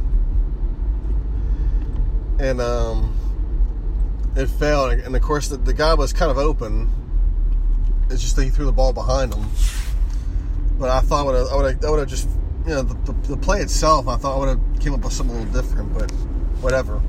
and 2.38 2.60
um, 2.60 3.14
it 4.36 4.48
failed, 4.48 4.92
and 4.92 5.14
of 5.14 5.22
course 5.22 5.48
the, 5.48 5.56
the 5.56 5.72
guy 5.72 5.94
was 5.94 6.12
kind 6.12 6.30
of 6.30 6.38
open. 6.38 6.90
It's 8.10 8.20
just 8.20 8.36
that 8.36 8.44
he 8.44 8.50
threw 8.50 8.66
the 8.66 8.72
ball 8.72 8.92
behind 8.92 9.32
him. 9.32 9.48
But 10.78 10.90
I 10.90 11.00
thought 11.00 11.20
I 11.20 11.24
would 11.24 11.34
have, 11.36 11.46
I 11.48 11.56
would 11.56 11.84
I 11.84 11.90
would 11.90 11.98
have 12.00 12.08
just, 12.08 12.28
you 12.66 12.70
know, 12.70 12.82
the, 12.82 13.12
the, 13.12 13.28
the, 13.28 13.36
play 13.36 13.60
itself. 13.60 14.08
I 14.08 14.16
thought 14.16 14.36
I 14.36 14.38
would 14.38 14.48
have 14.48 14.80
came 14.80 14.92
up 14.92 15.04
with 15.04 15.12
something 15.12 15.36
a 15.36 15.40
little 15.40 15.62
different, 15.62 15.94
but 15.94 16.10
whatever. 16.60 17.00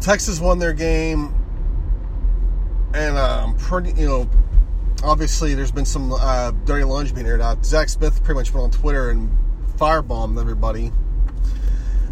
Texas 0.00 0.40
won 0.40 0.58
their 0.58 0.72
game, 0.72 1.34
and 2.94 3.16
um, 3.16 3.56
pretty, 3.58 3.92
you 4.00 4.08
know, 4.08 4.30
obviously 5.04 5.54
there's 5.54 5.72
been 5.72 5.84
some 5.84 6.12
uh, 6.12 6.50
dirty 6.64 6.84
laundry 6.84 7.14
being 7.14 7.26
aired 7.26 7.40
out. 7.40 7.64
Zach 7.64 7.88
Smith 7.88 8.24
pretty 8.24 8.38
much 8.38 8.52
went 8.52 8.64
on 8.64 8.70
Twitter 8.70 9.10
and 9.10 9.30
firebombed 9.76 10.40
everybody 10.40 10.90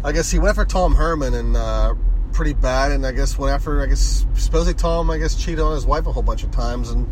I 0.07 0.13
guess 0.13 0.31
he 0.31 0.39
went 0.39 0.55
for 0.55 0.63
Tom 0.63 0.95
Herman 0.95 1.33
and 1.33 1.57
uh, 1.57 1.93
pretty 2.31 2.53
bad. 2.53 2.93
And 2.93 3.05
I 3.05 3.11
guess 3.11 3.37
went 3.37 3.53
after, 3.53 3.83
I 3.83 3.87
guess, 3.87 4.25
supposedly 4.35 4.73
Tom, 4.73 5.11
I 5.11 5.17
guess, 5.17 5.35
cheated 5.35 5.59
on 5.59 5.73
his 5.73 5.85
wife 5.85 6.05
a 6.07 6.13
whole 6.13 6.23
bunch 6.23 6.45
of 6.45 6.51
times. 6.51 6.91
And, 6.91 7.05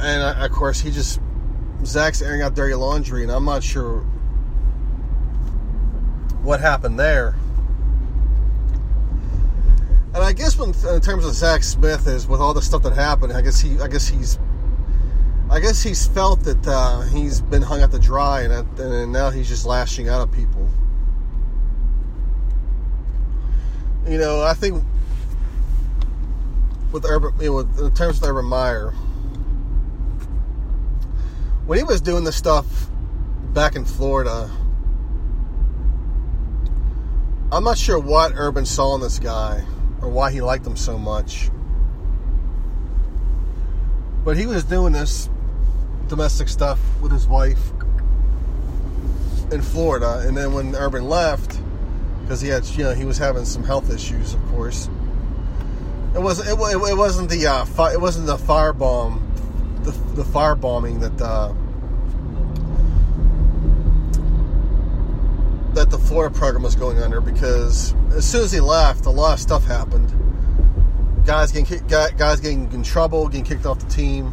and 0.00 0.22
uh, 0.24 0.34
of 0.44 0.50
course, 0.50 0.80
he 0.80 0.90
just, 0.90 1.20
Zach's 1.84 2.22
airing 2.22 2.42
out 2.42 2.56
dirty 2.56 2.74
laundry. 2.74 3.22
And 3.22 3.30
I'm 3.30 3.44
not 3.44 3.62
sure 3.62 4.00
what 6.42 6.58
happened 6.58 6.98
there. 6.98 7.36
And 10.12 10.24
I 10.24 10.32
guess 10.32 10.58
when, 10.58 10.70
in 10.92 11.00
terms 11.00 11.24
of 11.24 11.34
Zach 11.34 11.62
Smith 11.62 12.08
is 12.08 12.26
with 12.26 12.40
all 12.40 12.52
the 12.52 12.62
stuff 12.62 12.82
that 12.82 12.94
happened, 12.94 13.32
I 13.32 13.42
guess 13.42 13.60
he, 13.60 13.78
I 13.78 13.86
guess 13.86 14.08
he's, 14.08 14.40
I 15.50 15.60
guess 15.60 15.84
he's 15.84 16.04
felt 16.04 16.42
that 16.42 16.66
uh, 16.66 17.02
he's 17.02 17.42
been 17.42 17.62
hung 17.62 17.80
out 17.80 17.92
to 17.92 18.00
dry, 18.00 18.42
and, 18.42 18.80
and 18.80 19.12
now 19.12 19.30
he's 19.30 19.46
just 19.46 19.66
lashing 19.66 20.08
out 20.08 20.20
at 20.20 20.32
people. 20.32 20.68
You 24.08 24.18
know, 24.18 24.42
I 24.42 24.54
think 24.54 24.82
with 26.92 27.04
Urban, 27.04 27.32
you 27.40 27.50
know, 27.50 27.86
in 27.86 27.94
terms 27.94 28.22
of 28.22 28.28
Urban 28.28 28.44
Meyer, 28.44 28.90
when 31.66 31.78
he 31.78 31.84
was 31.84 32.00
doing 32.00 32.22
this 32.22 32.36
stuff 32.36 32.88
back 33.52 33.74
in 33.74 33.84
Florida, 33.84 34.50
I'm 37.50 37.64
not 37.64 37.78
sure 37.78 37.98
what 37.98 38.32
Urban 38.36 38.64
saw 38.64 38.94
in 38.94 39.00
this 39.00 39.18
guy 39.18 39.64
or 40.00 40.08
why 40.08 40.30
he 40.30 40.40
liked 40.40 40.66
him 40.66 40.76
so 40.76 40.98
much. 40.98 41.50
But 44.24 44.36
he 44.36 44.46
was 44.46 44.64
doing 44.64 44.92
this 44.92 45.28
domestic 46.08 46.48
stuff 46.48 46.78
with 47.00 47.10
his 47.10 47.26
wife 47.26 47.70
in 49.50 49.62
Florida, 49.62 50.24
and 50.26 50.36
then 50.36 50.52
when 50.52 50.74
Urban 50.74 51.08
left, 51.08 51.60
because 52.26 52.40
he 52.40 52.48
had 52.48 52.66
you 52.70 52.82
know 52.82 52.92
he 52.92 53.04
was 53.04 53.18
having 53.18 53.44
some 53.44 53.62
health 53.62 53.88
issues, 53.88 54.34
of 54.34 54.44
course. 54.48 54.88
It 56.12 56.20
was 56.20 56.40
it, 56.40 56.58
it, 56.58 56.90
it 56.90 56.96
wasn't 56.96 57.30
the 57.30 57.46
uh, 57.46 57.64
fi- 57.66 57.92
it 57.92 58.00
wasn't 58.00 58.26
the 58.26 58.36
firebomb, 58.36 59.22
the 59.84 59.92
the 60.20 60.24
firebombing 60.24 61.00
that 61.00 61.24
uh, 61.24 61.54
that 65.74 65.90
the 65.90 65.98
Florida 65.98 66.36
program 66.36 66.64
was 66.64 66.74
going 66.74 66.98
under 66.98 67.20
because 67.20 67.94
as 68.12 68.28
soon 68.28 68.42
as 68.42 68.50
he 68.50 68.58
left, 68.58 69.06
a 69.06 69.10
lot 69.10 69.34
of 69.34 69.40
stuff 69.40 69.64
happened. 69.64 70.12
Guys 71.24 71.52
getting 71.52 71.86
guys 71.86 72.40
getting 72.40 72.72
in 72.72 72.82
trouble, 72.82 73.28
getting 73.28 73.44
kicked 73.44 73.66
off 73.66 73.78
the 73.78 73.86
team. 73.86 74.32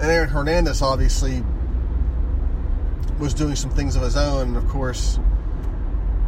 And 0.00 0.10
Aaron 0.10 0.28
Hernandez 0.28 0.82
obviously 0.82 1.42
was 3.18 3.32
doing 3.32 3.54
some 3.56 3.70
things 3.70 3.96
of 3.96 4.02
his 4.02 4.16
own. 4.16 4.56
Of 4.56 4.66
course, 4.68 5.18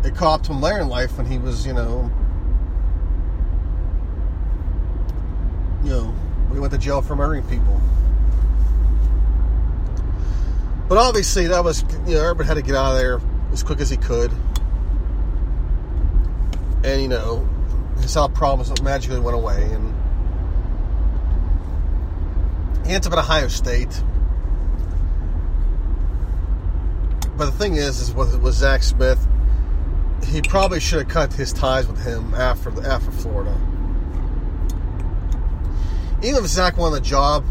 it 0.04 0.14
caught 0.14 0.46
him 0.46 0.60
later 0.60 0.80
in 0.80 0.88
life 0.88 1.16
when 1.16 1.26
he 1.26 1.38
was, 1.38 1.66
you 1.66 1.72
know, 1.72 2.10
you 5.84 5.90
know, 5.90 6.14
he 6.52 6.58
went 6.58 6.72
to 6.72 6.78
jail 6.78 7.02
for 7.02 7.16
murdering 7.16 7.42
people. 7.44 7.80
But 10.88 10.98
obviously, 10.98 11.46
that 11.46 11.64
was, 11.64 11.84
you 12.06 12.14
know, 12.14 12.20
Urban 12.20 12.46
had 12.46 12.54
to 12.54 12.62
get 12.62 12.74
out 12.74 12.92
of 12.92 12.98
there 12.98 13.20
as 13.52 13.62
quick 13.62 13.80
as 13.80 13.88
he 13.88 13.96
could. 13.96 14.30
And, 16.84 17.00
you 17.00 17.08
know, 17.08 17.48
his 18.00 18.12
health 18.12 18.34
problems 18.34 18.82
magically 18.82 19.20
went 19.20 19.36
away. 19.36 19.62
And 19.62 19.94
he 22.84 22.92
ends 22.92 23.06
up 23.06 23.12
at 23.12 23.18
Ohio 23.20 23.48
State 23.48 24.02
but 27.36 27.46
the 27.46 27.52
thing 27.58 27.74
is, 27.74 28.00
is 28.00 28.12
with, 28.12 28.40
with 28.40 28.54
Zach 28.54 28.82
Smith, 28.82 29.26
he 30.32 30.40
probably 30.40 30.80
should 30.80 31.00
have 31.00 31.08
cut 31.08 31.34
his 31.34 31.52
ties 31.52 31.86
with 31.86 32.02
him 32.02 32.32
after 32.34 32.70
after 32.86 33.10
Florida. 33.10 33.54
Even 36.22 36.42
if 36.42 36.46
Zach 36.46 36.78
won 36.78 36.92
the 36.92 37.00
job, 37.02 37.44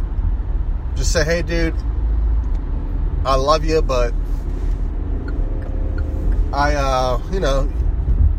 just 0.96 1.12
say, 1.12 1.24
"Hey, 1.24 1.44
dude, 1.44 1.76
I 3.24 3.36
love 3.36 3.64
you, 3.64 3.84
but 3.84 4.16
I, 6.52 6.74
uh, 6.74 7.22
you 7.32 7.40
know, 7.40 7.72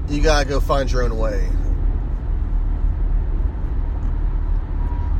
you 0.08 0.20
gotta 0.20 0.44
go 0.44 0.58
find 0.58 0.90
your 0.90 1.04
own 1.04 1.16
way." 1.16 1.48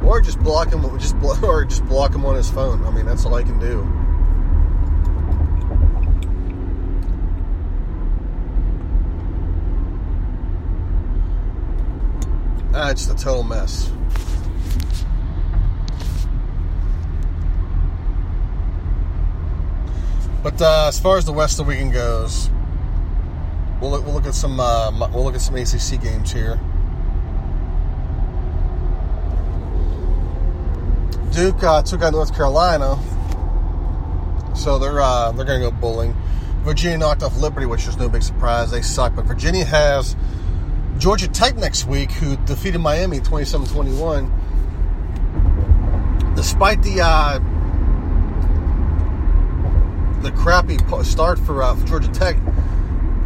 Or 0.04 0.20
just 0.20 0.40
block 0.40 0.72
him, 0.72 0.82
just 0.98 1.14
or 1.44 1.64
just 1.64 1.86
block 1.86 2.12
him 2.12 2.24
on 2.24 2.34
his 2.34 2.50
phone. 2.50 2.84
I 2.84 2.90
mean, 2.90 3.06
that's 3.06 3.24
all 3.24 3.36
I 3.36 3.44
can 3.44 3.60
do. 3.60 3.86
Ah, 12.84 12.90
it's 12.90 13.06
a 13.06 13.14
total 13.14 13.44
mess. 13.44 13.92
But 20.42 20.60
uh, 20.60 20.86
as 20.88 20.98
far 20.98 21.16
as 21.16 21.24
the 21.24 21.32
rest 21.32 21.60
of 21.60 21.66
the 21.66 21.70
weekend 21.70 21.92
goes, 21.92 22.50
we'll 23.80 23.92
look, 23.92 24.04
we'll 24.04 24.14
look 24.14 24.26
at 24.26 24.34
some 24.34 24.58
uh, 24.58 24.90
we'll 25.12 25.22
look 25.22 25.36
at 25.36 25.40
some 25.40 25.54
ACC 25.54 26.02
games 26.02 26.32
here. 26.32 26.58
Duke 31.30 31.62
uh, 31.62 31.82
took 31.82 32.02
out 32.02 32.14
North 32.14 32.34
Carolina, 32.34 32.98
so 34.56 34.80
they're 34.80 35.00
uh, 35.00 35.30
they're 35.30 35.46
going 35.46 35.60
to 35.62 35.70
go 35.70 35.76
bowling. 35.76 36.16
Virginia 36.64 36.98
knocked 36.98 37.22
off 37.22 37.36
Liberty, 37.36 37.66
which 37.66 37.86
is 37.86 37.96
no 37.96 38.08
big 38.08 38.24
surprise. 38.24 38.72
They 38.72 38.82
suck, 38.82 39.14
but 39.14 39.24
Virginia 39.26 39.64
has 39.64 40.16
Georgia 40.98 41.28
Tech 41.28 41.56
next 41.56 41.86
week, 41.86 42.10
who 42.12 42.36
defeated 42.44 42.78
Miami 42.78 43.18
27-21. 43.20 44.30
Despite 46.36 46.82
the 46.82 47.00
uh, 47.00 47.38
the 50.22 50.30
crappy 50.32 50.78
start 51.04 51.38
for, 51.38 51.62
uh, 51.62 51.76
Georgia 51.84 52.10
Tech, 52.12 52.36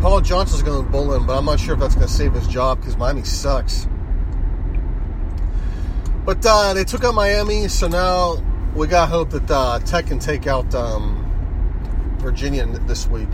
Paul 0.01 0.21
Johnson's 0.21 0.63
going 0.63 0.85
to 0.85 0.91
bowl 0.91 1.15
in, 1.15 1.27
but 1.27 1.37
I'm 1.37 1.45
not 1.45 1.61
sure 1.61 1.75
if 1.75 1.81
that's 1.81 1.95
going 1.95 2.07
to 2.07 2.13
save 2.13 2.33
his 2.33 2.47
job 2.49 2.81
because 2.81 2.97
Miami 2.97 3.25
sucks. 3.25 3.87
But 6.25 6.45
uh, 6.45 6.75
they 6.75 6.85
took 6.85 7.05
out 7.05 7.15
Miami, 7.15 7.69
so 7.69 7.87
now 7.89 8.43
we 8.75 8.87
got 8.87 9.09
hope 9.09 9.31
that 9.31 9.51
uh, 9.51 9.79
Tech 9.81 10.07
can 10.07 10.19
take 10.19 10.47
out 10.47 10.75
um, 10.75 11.23
Virginia 12.19 12.67
this 12.67 13.07
week. 13.07 13.29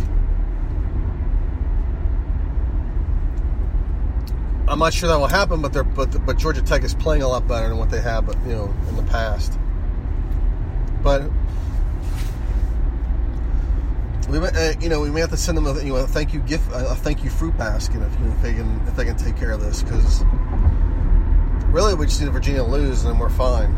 I'm 4.72 4.78
not 4.78 4.94
sure 4.94 5.06
that 5.10 5.18
will 5.18 5.26
happen, 5.26 5.60
but 5.60 5.74
they're 5.74 5.84
but 5.84 6.24
but 6.24 6.38
Georgia 6.38 6.62
Tech 6.62 6.82
is 6.82 6.94
playing 6.94 7.22
a 7.22 7.28
lot 7.28 7.46
better 7.46 7.68
than 7.68 7.76
what 7.76 7.90
they 7.90 8.00
have, 8.00 8.24
but 8.24 8.38
you 8.46 8.54
know, 8.54 8.74
in 8.88 8.96
the 8.96 9.02
past. 9.02 9.58
But 11.02 11.30
we 14.30 14.38
uh, 14.38 14.72
you 14.80 14.88
know 14.88 15.02
we 15.02 15.10
may 15.10 15.20
have 15.20 15.28
to 15.28 15.36
send 15.36 15.58
them 15.58 15.66
a 15.66 15.74
you 15.82 15.92
know 15.92 15.96
a 15.96 16.06
thank 16.06 16.32
you 16.32 16.40
gift 16.40 16.66
a 16.72 16.94
thank 16.94 17.22
you 17.22 17.28
fruit 17.28 17.54
basket 17.58 18.00
if 18.00 18.18
you 18.18 18.24
know, 18.24 18.32
if 18.32 18.40
they 18.40 18.54
can 18.54 18.80
if 18.88 18.96
they 18.96 19.04
can 19.04 19.18
take 19.18 19.36
care 19.36 19.50
of 19.50 19.60
this 19.60 19.82
because 19.82 20.24
really 21.66 21.92
we 21.92 22.06
just 22.06 22.22
need 22.22 22.32
Virginia 22.32 22.64
lose 22.64 23.04
and 23.04 23.12
then 23.12 23.18
we're 23.18 23.28
fine. 23.28 23.76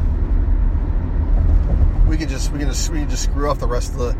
We 2.06 2.16
could 2.16 2.28
just 2.28 2.52
we 2.52 2.60
can 2.60 2.68
just 2.68 2.88
we 2.90 3.00
can 3.00 3.10
just 3.10 3.24
screw 3.24 3.50
off 3.50 3.58
the 3.58 3.66
rest 3.66 3.94
of 3.94 3.98
the 3.98 4.16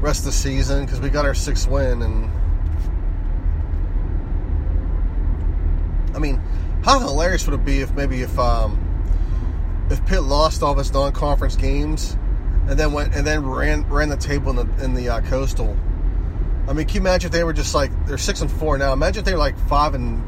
rest 0.00 0.20
of 0.20 0.24
the 0.26 0.32
season 0.32 0.86
because 0.86 0.98
we 0.98 1.10
got 1.10 1.26
our 1.26 1.34
sixth 1.34 1.68
win 1.68 2.00
and 2.00 2.30
I 6.16 6.18
mean 6.18 6.40
how 6.82 6.98
hilarious 6.98 7.46
would 7.46 7.60
it 7.60 7.64
be 7.64 7.80
if 7.80 7.92
maybe 7.92 8.22
if 8.22 8.36
um 8.38 8.82
if 9.90 10.04
Pitt 10.06 10.22
lost 10.22 10.62
all 10.62 10.72
of 10.72 10.78
its 10.78 10.92
non-conference 10.92 11.56
games 11.56 12.16
and 12.68 12.78
then 12.78 12.92
went 12.92 13.14
and 13.14 13.26
then 13.26 13.46
ran 13.46 13.88
ran 13.88 14.08
the 14.08 14.16
table 14.16 14.50
in 14.50 14.56
the 14.56 14.84
in 14.84 14.94
the 14.94 15.08
uh, 15.08 15.20
coastal. 15.22 15.76
I 16.68 16.72
mean, 16.72 16.86
can 16.86 16.96
you 16.96 17.00
imagine 17.02 17.28
if 17.28 17.32
they 17.32 17.44
were 17.44 17.52
just 17.52 17.74
like 17.74 17.90
they're 18.06 18.18
six 18.18 18.40
and 18.40 18.50
four 18.50 18.76
now? 18.78 18.92
Imagine 18.92 19.20
if 19.20 19.24
they 19.24 19.32
were 19.32 19.38
like 19.38 19.56
five 19.68 19.94
and 19.94 20.22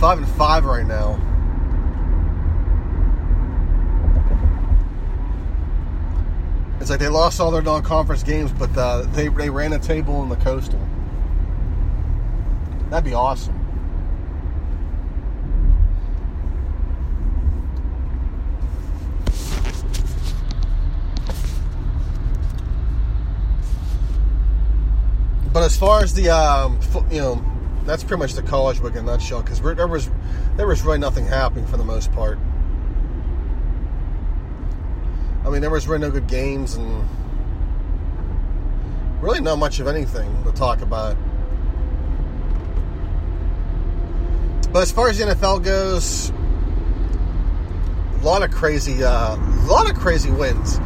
five 0.00 0.18
and 0.18 0.28
five 0.28 0.64
right 0.64 0.86
now. 0.86 1.20
It's 6.80 6.90
like 6.90 7.00
they 7.00 7.08
lost 7.08 7.40
all 7.40 7.50
their 7.50 7.62
non-conference 7.62 8.22
games, 8.22 8.52
but 8.52 8.74
uh, 8.76 9.02
they 9.12 9.28
they 9.28 9.50
ran 9.50 9.72
a 9.72 9.78
table 9.78 10.22
in 10.22 10.28
the 10.28 10.36
coastal. 10.36 10.80
That'd 12.90 13.04
be 13.04 13.14
awesome. 13.14 13.63
But 25.54 25.62
as 25.62 25.76
far 25.76 26.02
as 26.02 26.12
the 26.12 26.28
um, 26.30 26.80
you 27.12 27.20
know, 27.20 27.42
that's 27.84 28.02
pretty 28.02 28.18
much 28.18 28.32
the 28.32 28.42
college 28.42 28.82
book 28.82 28.94
in 28.94 28.98
a 28.98 29.02
nutshell 29.02 29.40
because 29.40 29.60
there 29.60 29.86
was 29.86 30.10
there 30.56 30.66
was 30.66 30.82
really 30.82 30.98
nothing 30.98 31.24
happening 31.24 31.64
for 31.64 31.76
the 31.76 31.84
most 31.84 32.12
part. 32.12 32.40
I 35.44 35.50
mean, 35.50 35.60
there 35.60 35.70
was 35.70 35.86
really 35.86 36.00
no 36.00 36.10
good 36.10 36.26
games 36.26 36.74
and 36.74 37.08
really 39.22 39.40
not 39.40 39.56
much 39.56 39.78
of 39.78 39.86
anything 39.86 40.42
to 40.42 40.50
talk 40.50 40.80
about. 40.80 41.16
But 44.72 44.82
as 44.82 44.90
far 44.90 45.08
as 45.08 45.18
the 45.18 45.26
NFL 45.26 45.62
goes, 45.62 46.30
a 48.20 48.24
lot 48.24 48.42
of 48.42 48.50
crazy, 48.50 49.04
uh, 49.04 49.36
a 49.36 49.66
lot 49.66 49.88
of 49.88 49.96
crazy 49.96 50.32
wins. 50.32 50.78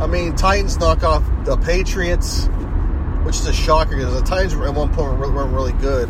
I 0.00 0.08
mean, 0.08 0.34
Titans 0.34 0.76
knock 0.78 1.04
off 1.04 1.22
the 1.44 1.56
Patriots 1.58 2.48
which 3.24 3.36
is 3.36 3.46
a 3.46 3.52
shocker 3.52 3.96
because 3.96 4.14
the 4.14 4.22
Titans 4.22 4.54
at 4.54 4.74
one 4.74 4.92
point 4.92 5.18
weren't 5.18 5.54
really 5.54 5.72
good. 5.74 6.08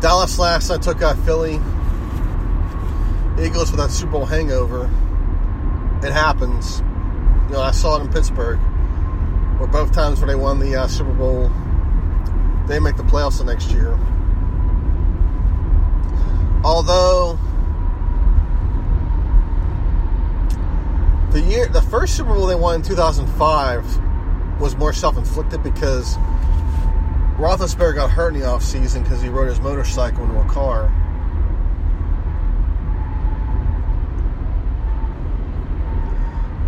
Dallas 0.00 0.38
last 0.38 0.68
night 0.68 0.82
took 0.82 1.00
out 1.02 1.16
Philly. 1.18 1.60
Eagles 3.40 3.70
with 3.70 3.80
that 3.80 3.90
Super 3.90 4.12
Bowl 4.12 4.26
hangover. 4.26 4.84
It 6.04 6.12
happens. 6.12 6.80
You 7.46 7.52
know, 7.52 7.60
I 7.60 7.70
saw 7.70 7.98
it 7.98 8.02
in 8.02 8.12
Pittsburgh, 8.12 8.58
where 9.58 9.68
both 9.68 9.92
times 9.92 10.20
when 10.20 10.28
they 10.28 10.34
won 10.34 10.58
the 10.58 10.74
uh, 10.74 10.86
Super 10.88 11.12
Bowl, 11.12 11.50
they 12.66 12.78
make 12.78 12.96
the 12.96 13.04
playoffs 13.04 13.38
the 13.38 13.44
next 13.44 13.70
year. 13.70 13.98
Although 16.64 17.38
the 21.32 21.40
year 21.40 21.66
the 21.66 21.82
first 21.82 22.16
Super 22.16 22.34
Bowl 22.34 22.46
they 22.46 22.54
won 22.54 22.76
in 22.76 22.82
2005 22.82 24.60
was 24.60 24.76
more 24.76 24.92
self-inflicted 24.92 25.62
because 25.62 26.16
Roethlisberger 27.38 27.94
got 27.94 28.10
hurt 28.10 28.34
in 28.34 28.40
the 28.40 28.46
offseason 28.46 29.02
because 29.02 29.22
he 29.22 29.30
rode 29.30 29.48
his 29.48 29.58
motorcycle 29.58 30.24
into 30.24 30.38
a 30.38 30.44
car. 30.44 30.92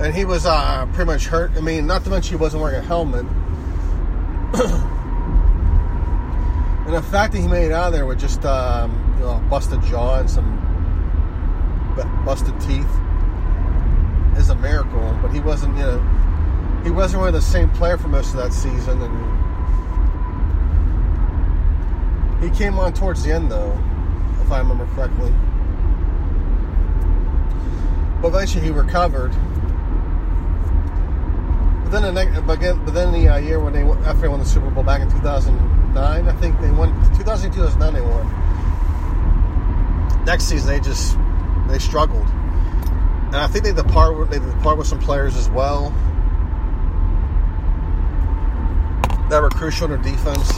And 0.01 0.15
he 0.15 0.25
was 0.25 0.47
uh, 0.47 0.87
pretty 0.95 1.13
much 1.13 1.27
hurt. 1.27 1.53
I 1.57 1.61
mean, 1.61 1.87
not 1.87 2.03
to 2.05 2.11
mention 2.11 2.37
he 2.37 2.41
wasn't 2.41 2.63
wearing 2.63 2.81
a 2.81 2.83
helmet. 2.83 3.25
and 6.87 6.95
the 6.95 7.03
fact 7.03 7.35
that 7.35 7.41
he 7.41 7.49
made 7.49 7.67
it 7.67 7.73
out 7.73 7.89
of 7.89 7.93
there 7.93 8.07
with 8.07 8.19
just 8.19 8.45
um, 8.45 9.15
you 9.19 9.25
know, 9.25 9.45
busted 9.51 9.83
jaw 9.83 10.21
and 10.21 10.31
some 10.31 10.61
busted 12.25 12.59
teeth 12.61 12.89
is 14.37 14.51
a 14.51 14.55
miracle, 14.57 15.19
but 15.23 15.33
he 15.33 15.41
wasn't, 15.41 15.77
you 15.77 15.83
know, 15.83 16.81
he 16.85 16.91
wasn't 16.91 17.21
really 17.21 17.33
the 17.33 17.41
same 17.41 17.71
player 17.71 17.97
for 17.97 18.09
most 18.09 18.31
of 18.31 18.37
that 18.37 18.53
season, 18.53 19.01
and 19.01 19.35
he 22.43 22.51
came 22.51 22.79
on 22.79 22.93
towards 22.93 23.23
the 23.23 23.33
end, 23.33 23.51
though, 23.51 23.73
if 24.43 24.53
I 24.53 24.59
remember 24.59 24.87
correctly. 24.95 25.33
But 28.21 28.29
eventually 28.29 28.65
he 28.65 28.71
recovered. 28.71 29.33
But 31.85 31.91
then 31.91 32.03
the 32.03 32.13
next, 32.13 32.41
but 32.41 32.61
then 32.95 33.13
the 33.13 33.29
uh, 33.29 33.37
year 33.37 33.61
when 33.61 33.73
they 33.73 33.83
after 33.83 34.23
they 34.23 34.29
won 34.29 34.41
the 34.41 34.47
Super 34.47 34.71
Bowl 34.71 34.83
back 34.83 35.01
in 35.01 35.11
2009, 35.11 36.29
I 36.29 36.33
think 36.41 36.59
they 36.61 36.71
won 36.71 36.93
2008, 37.17 37.55
2009 37.55 37.95
they 37.95 38.01
won. 38.01 38.27
Next 40.25 40.45
season 40.45 40.69
they 40.69 40.81
just 40.81 41.17
they 41.69 41.79
struggled 41.79 42.24
and 43.35 43.43
I 43.43 43.49
think 43.49 43.65
they 43.65 43.73
depart 43.73 44.31
they 44.31 44.39
depart 44.39 44.79
with 44.79 44.87
some 44.87 45.01
players 45.01 45.35
as 45.35 45.51
well 45.51 45.91
that 49.29 49.43
were 49.43 49.51
crucial 49.51 49.93
in 49.93 50.01
their 50.01 50.13
defense. 50.13 50.49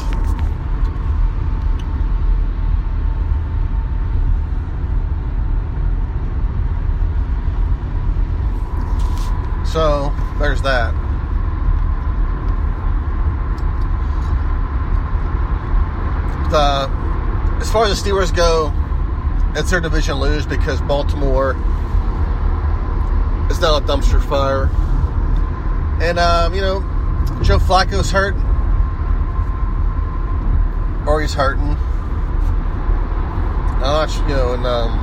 So 9.73 10.15
there's 10.39 10.61
that. 10.61 10.93
The, 16.51 16.91
as 17.63 17.71
far 17.71 17.87
as 17.87 18.03
the 18.03 18.11
Steelers 18.11 18.37
go, 18.37 18.71
it's 19.59 19.71
their 19.71 19.81
division 19.81 20.17
lose 20.17 20.45
because 20.45 20.83
Baltimore 20.83 21.57
is 23.57 23.63
now 23.63 23.77
a 23.77 23.81
dumpster 23.81 24.23
fire. 24.29 24.69
And 26.03 26.19
um, 26.19 26.55
you 26.55 26.61
know, 26.61 26.81
Joe 27.43 27.59
Flacco's 27.59 28.11
hurt, 28.11 28.35
or 31.09 31.21
he's 31.23 31.33
hurting. 31.33 31.75
Uh, 33.83 34.07
you 34.29 34.35
know, 34.35 34.53
and 34.53 34.67
um, 34.67 34.99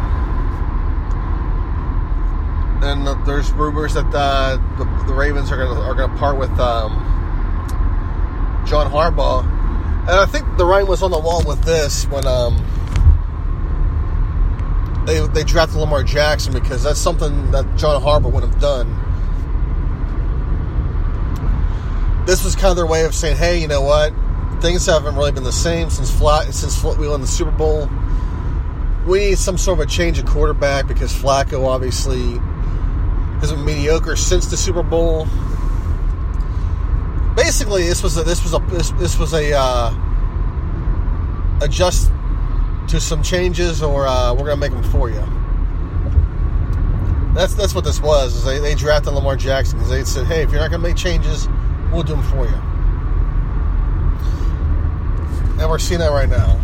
and 2.84 3.26
there's 3.26 3.52
rumors 3.54 3.96
that 3.96 4.06
uh, 4.14 4.58
the, 4.78 4.84
the, 5.08 5.14
Ravens 5.14 5.52
are 5.52 5.58
gonna 5.58 5.80
are 5.82 5.96
gonna 5.96 6.16
part 6.18 6.38
with 6.38 6.52
um, 6.60 6.94
John 8.68 8.92
Harbaugh, 8.92 9.42
and 10.02 10.12
I 10.12 10.26
think 10.26 10.58
the 10.58 10.66
writing 10.66 10.88
was 10.88 11.02
on 11.02 11.10
the 11.10 11.20
wall 11.20 11.44
with 11.44 11.64
this 11.64 12.06
when 12.08 12.28
um, 12.28 12.58
they 15.06 15.26
they 15.28 15.44
drafted 15.44 15.78
Lamar 15.78 16.04
Jackson 16.04 16.54
because 16.54 16.84
that's 16.84 17.00
something 17.00 17.52
that 17.52 17.66
John 17.76 18.02
Harbaugh 18.02 18.32
would 18.32 18.44
have 18.44 18.60
done. 18.60 19.00
This 22.26 22.44
was 22.44 22.56
kind 22.56 22.72
of 22.72 22.78
their 22.78 22.86
way 22.86 23.06
of 23.06 23.14
saying, 23.14 23.38
"Hey, 23.38 23.60
you 23.60 23.68
know 23.68 23.82
what? 23.82 24.14
Things 24.62 24.86
haven't 24.86 25.16
really 25.16 25.32
been 25.32 25.44
the 25.44 25.52
same 25.52 25.90
since 25.90 26.10
Flat 26.10 26.54
since 26.54 26.82
we 26.84 27.08
won 27.08 27.22
the 27.22 27.28
Super 27.28 27.52
Bowl." 27.52 27.90
we 29.06 29.20
need 29.20 29.38
some 29.38 29.58
sort 29.58 29.80
of 29.80 29.86
a 29.86 29.90
change 29.90 30.18
of 30.18 30.26
quarterback 30.26 30.88
because 30.88 31.14
Flacco 31.14 31.66
obviously 31.68 32.38
has 33.40 33.52
been 33.52 33.66
mediocre 33.66 34.16
since 34.16 34.46
the 34.48 34.56
Super 34.56 34.84
Bowl. 34.84 35.28
Basically, 37.36 37.84
this 37.84 38.02
was 38.02 38.18
a, 38.18 38.24
this 38.24 38.44
was 38.44 38.54
a 38.54 38.60
this, 38.70 38.92
this 38.92 39.20
was 39.20 39.34
a 39.34 39.52
uh, 39.54 39.94
adjust 41.62 42.12
to 42.94 43.00
some 43.00 43.24
changes, 43.24 43.82
or 43.82 44.06
uh, 44.06 44.32
we're 44.36 44.46
gonna 44.46 44.56
make 44.56 44.72
them 44.72 44.84
for 44.84 45.10
you. 45.10 45.24
That's 47.34 47.56
that's 47.56 47.74
what 47.74 47.84
this 47.84 48.00
was. 48.00 48.36
Is 48.36 48.46
they, 48.46 48.60
they 48.60 48.76
drafted 48.76 49.14
Lamar 49.14 49.36
Jackson 49.36 49.80
because 49.80 49.90
they 49.90 50.04
said, 50.04 50.28
"Hey, 50.28 50.44
if 50.44 50.52
you're 50.52 50.60
not 50.60 50.70
gonna 50.70 50.84
make 50.84 50.96
changes, 50.96 51.50
we'll 51.92 52.04
do 52.04 52.16
them 52.16 52.22
for 52.22 52.46
you." 52.46 52.54
And 55.60 55.68
we're 55.68 55.80
seeing 55.80 56.02
that 56.02 56.12
right 56.12 56.30
now. 56.30 56.62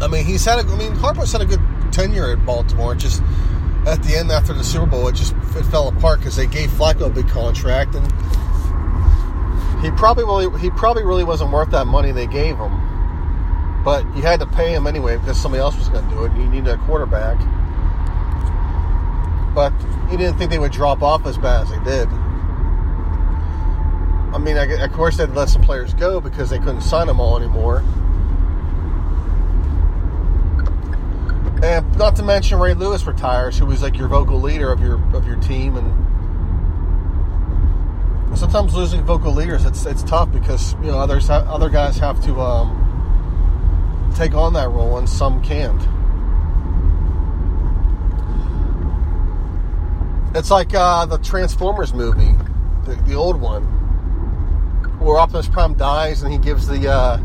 I 0.00 0.08
mean, 0.08 0.24
he's 0.24 0.46
had 0.46 0.64
a. 0.64 0.72
I 0.72 0.78
mean, 0.78 0.92
Harbaugh's 0.92 1.32
had 1.32 1.42
a 1.42 1.46
good 1.46 1.60
tenure 1.92 2.32
at 2.32 2.46
Baltimore. 2.46 2.94
Just 2.94 3.22
at 3.86 4.02
the 4.02 4.16
end 4.16 4.32
after 4.32 4.54
the 4.54 4.64
Super 4.64 4.86
Bowl, 4.86 5.08
it 5.08 5.14
just 5.14 5.34
it 5.34 5.64
fell 5.64 5.88
apart 5.88 6.20
because 6.20 6.36
they 6.36 6.46
gave 6.46 6.70
Flacco 6.70 7.08
a 7.08 7.10
big 7.10 7.28
contract, 7.28 7.96
and 7.96 8.06
he 9.82 9.90
probably 9.90 10.24
really 10.24 10.58
he 10.58 10.70
probably 10.70 11.04
really 11.04 11.24
wasn't 11.24 11.52
worth 11.52 11.70
that 11.72 11.86
money 11.86 12.12
they 12.12 12.26
gave 12.26 12.56
him. 12.56 12.85
But 13.86 14.04
you 14.16 14.22
had 14.22 14.40
to 14.40 14.46
pay 14.46 14.74
him 14.74 14.88
anyway 14.88 15.16
because 15.16 15.40
somebody 15.40 15.60
else 15.60 15.78
was 15.78 15.88
going 15.88 16.02
to 16.08 16.10
do 16.12 16.24
it. 16.24 16.32
You 16.32 16.48
needed 16.48 16.70
a 16.70 16.76
quarterback, 16.78 17.38
but 19.54 19.72
you 20.10 20.18
didn't 20.18 20.38
think 20.38 20.50
they 20.50 20.58
would 20.58 20.72
drop 20.72 21.02
off 21.02 21.24
as 21.24 21.38
bad 21.38 21.62
as 21.62 21.70
they 21.70 21.78
did. 21.84 22.08
I 24.34 24.38
mean, 24.38 24.56
of 24.56 24.92
course, 24.92 25.18
they'd 25.18 25.30
let 25.30 25.50
some 25.50 25.62
players 25.62 25.94
go 25.94 26.20
because 26.20 26.50
they 26.50 26.58
couldn't 26.58 26.80
sign 26.80 27.06
them 27.06 27.20
all 27.20 27.38
anymore. 27.38 27.84
And 31.62 31.96
not 31.96 32.16
to 32.16 32.24
mention 32.24 32.58
Ray 32.58 32.74
Lewis 32.74 33.06
retires, 33.06 33.56
who 33.56 33.66
was 33.66 33.82
like 33.82 33.96
your 33.96 34.08
vocal 34.08 34.40
leader 34.40 34.72
of 34.72 34.80
your 34.80 35.00
of 35.14 35.28
your 35.28 35.36
team, 35.36 35.76
and 35.76 35.92
sometimes 38.36 38.74
losing 38.74 39.04
vocal 39.04 39.32
leaders 39.32 39.64
it's 39.64 39.86
it's 39.86 40.02
tough 40.02 40.30
because 40.32 40.74
you 40.82 40.90
know 40.90 40.98
others 40.98 41.30
other 41.30 41.70
guys 41.70 41.96
have 41.98 42.20
to 42.22 42.38
um, 42.40 42.85
take 44.16 44.34
on 44.34 44.54
that 44.54 44.70
role 44.70 44.96
and 44.96 45.08
some 45.08 45.42
can't. 45.42 45.80
It's 50.34 50.50
like 50.50 50.74
uh, 50.74 51.06
the 51.06 51.18
Transformers 51.18 51.92
movie, 51.92 52.34
the, 52.84 52.94
the 53.06 53.14
old 53.14 53.40
one, 53.40 53.62
where 54.98 55.18
Optimus 55.18 55.48
Prime 55.48 55.74
dies 55.74 56.22
and 56.22 56.32
he 56.32 56.38
gives 56.38 56.66
the 56.66 56.90
uh, 56.90 57.16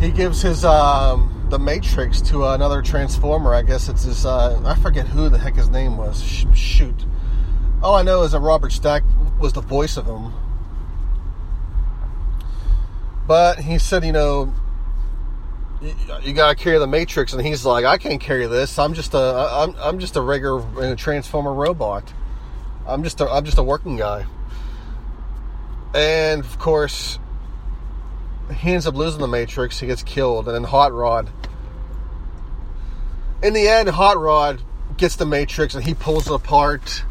he 0.00 0.10
gives 0.10 0.42
his 0.42 0.64
um, 0.64 1.46
the 1.50 1.58
Matrix 1.58 2.20
to 2.22 2.44
another 2.46 2.82
Transformer. 2.82 3.54
I 3.54 3.62
guess 3.62 3.88
it's 3.88 4.04
his. 4.04 4.24
Uh, 4.24 4.60
I 4.64 4.74
forget 4.76 5.06
who 5.06 5.28
the 5.28 5.38
heck 5.38 5.56
his 5.56 5.68
name 5.68 5.96
was. 5.96 6.22
Sh- 6.22 6.46
shoot. 6.54 7.06
All 7.82 7.94
I 7.94 8.02
know 8.02 8.22
is 8.22 8.32
that 8.32 8.40
Robert 8.40 8.72
Stack 8.72 9.02
was 9.38 9.52
the 9.52 9.60
voice 9.60 9.96
of 9.96 10.06
him. 10.06 10.32
But 13.26 13.58
he 13.60 13.78
said, 13.78 14.04
you 14.04 14.12
know, 14.12 14.52
you, 15.80 15.94
you 16.22 16.32
got 16.32 16.50
to 16.50 16.62
carry 16.62 16.78
the 16.78 16.86
Matrix, 16.86 17.32
and 17.32 17.44
he's 17.44 17.64
like, 17.64 17.84
I 17.84 17.98
can't 17.98 18.20
carry 18.20 18.46
this. 18.46 18.78
I'm 18.78 18.94
just 18.94 19.14
a, 19.14 19.18
I'm, 19.18 19.74
I'm 19.78 19.98
just 19.98 20.16
a 20.16 20.20
regular 20.20 20.96
Transformer 20.96 21.52
robot. 21.52 22.12
I'm 22.86 23.02
just 23.02 23.20
a, 23.20 23.28
I'm 23.28 23.44
just 23.44 23.58
a 23.58 23.62
working 23.62 23.96
guy. 23.96 24.26
And 25.94 26.44
of 26.44 26.58
course, 26.58 27.18
he 28.58 28.72
ends 28.72 28.86
up 28.86 28.94
losing 28.94 29.20
the 29.20 29.28
Matrix. 29.28 29.80
He 29.80 29.86
gets 29.86 30.02
killed, 30.02 30.46
and 30.46 30.54
then 30.54 30.64
Hot 30.64 30.92
Rod. 30.92 31.30
In 33.42 33.52
the 33.52 33.68
end, 33.68 33.88
Hot 33.88 34.18
Rod 34.18 34.62
gets 34.96 35.16
the 35.16 35.26
Matrix, 35.26 35.74
and 35.74 35.84
he 35.84 35.94
pulls 35.94 36.26
it 36.26 36.34
apart, 36.34 37.04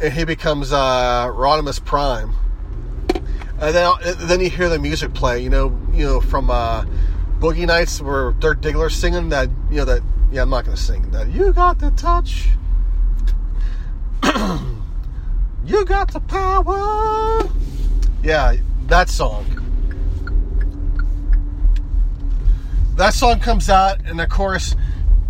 and 0.00 0.12
he 0.12 0.24
becomes 0.24 0.72
uh, 0.72 1.26
Rodimus 1.28 1.84
Prime. 1.84 2.34
And 3.62 3.74
then, 3.74 3.92
then 4.18 4.40
you 4.40 4.50
hear 4.50 4.68
the 4.68 4.78
music 4.78 5.14
play. 5.14 5.40
You 5.42 5.48
know, 5.48 5.78
you 5.92 6.04
know 6.04 6.20
from 6.20 6.50
uh, 6.50 6.84
Boogie 7.38 7.66
Nights, 7.66 8.02
where 8.02 8.32
Dirk 8.32 8.60
Diggler's 8.60 8.94
singing 8.94 9.30
that. 9.30 9.48
You 9.70 9.78
know 9.78 9.84
that. 9.86 10.02
Yeah, 10.30 10.42
I'm 10.42 10.50
not 10.50 10.64
gonna 10.64 10.76
sing 10.76 11.10
that. 11.12 11.28
You 11.28 11.52
got 11.52 11.78
the 11.78 11.90
touch. 11.92 12.48
you 15.64 15.84
got 15.84 16.12
the 16.12 16.20
power. 16.20 17.48
Yeah, 18.22 18.56
that 18.86 19.08
song 19.08 19.62
that 22.96 23.14
song 23.14 23.40
comes 23.40 23.68
out, 23.68 24.00
and 24.06 24.20
of 24.20 24.28
course, 24.28 24.76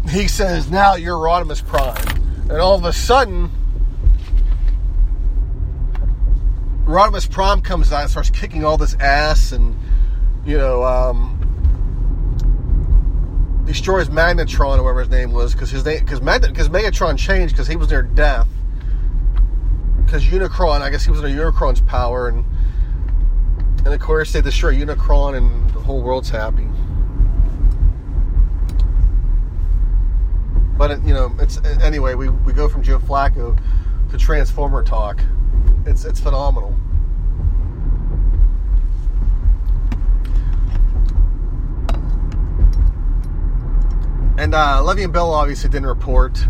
he 0.09 0.29
says, 0.29 0.71
Now 0.71 0.95
you're 0.95 1.17
Rodimus 1.17 1.65
Prime. 1.67 2.07
And 2.51 2.61
all 2.61 2.75
of 2.75 2.85
a 2.85 2.93
sudden, 2.93 3.51
Rodimus 6.85 7.31
Prime 7.31 7.61
comes 7.61 7.93
out 7.93 8.03
and 8.03 8.11
starts 8.11 8.31
kicking 8.31 8.65
all 8.65 8.77
this 8.77 8.95
ass 8.95 9.53
and, 9.53 9.77
you 10.45 10.59
know, 10.59 10.83
um, 10.85 11.39
destroys 13.65 14.09
Magnetron 14.09 14.79
or 14.79 14.83
whatever 14.83 15.01
his 15.01 15.09
name 15.09 15.33
was 15.33 15.53
because 15.53 15.71
his 15.71 15.85
name 15.85 16.01
because 16.01 16.21
because 16.21 16.69
Megatron 16.69 17.17
changed 17.17 17.55
because 17.55 17.69
he 17.69 17.77
was 17.77 17.91
near 17.91 18.03
death 18.03 18.49
because 20.05 20.25
Unicron 20.25 20.83
I 20.83 20.91
guess 20.91 21.05
he 21.05 21.11
was 21.11 21.23
under 21.23 21.35
Unicron's 21.35 21.81
power 21.81 22.29
and 22.29 22.45
and 23.85 23.95
of 23.95 24.01
course 24.01 24.33
they 24.33 24.41
destroy 24.41 24.75
Unicron 24.75 25.37
and 25.37 25.71
the 25.71 25.81
whole 25.81 26.03
world's 26.03 26.31
happy. 26.31 26.69
But 30.77 31.05
you 31.07 31.15
know, 31.15 31.35
it's 31.39 31.59
anyway. 31.83 32.15
We, 32.15 32.29
we 32.29 32.53
go 32.53 32.69
from 32.69 32.83
Joe 32.83 32.99
Flacco 32.99 33.59
to 34.11 34.19
Transformer 34.19 34.83
talk. 34.83 35.23
It's 35.85 36.05
it's 36.05 36.21
phenomenal. 36.21 36.77
And 44.39 44.55
uh, 44.55 44.81
Le'Veon 44.83 45.13
Bell 45.13 45.33
obviously 45.33 45.71
didn't 45.71 45.87
report, 45.87 46.47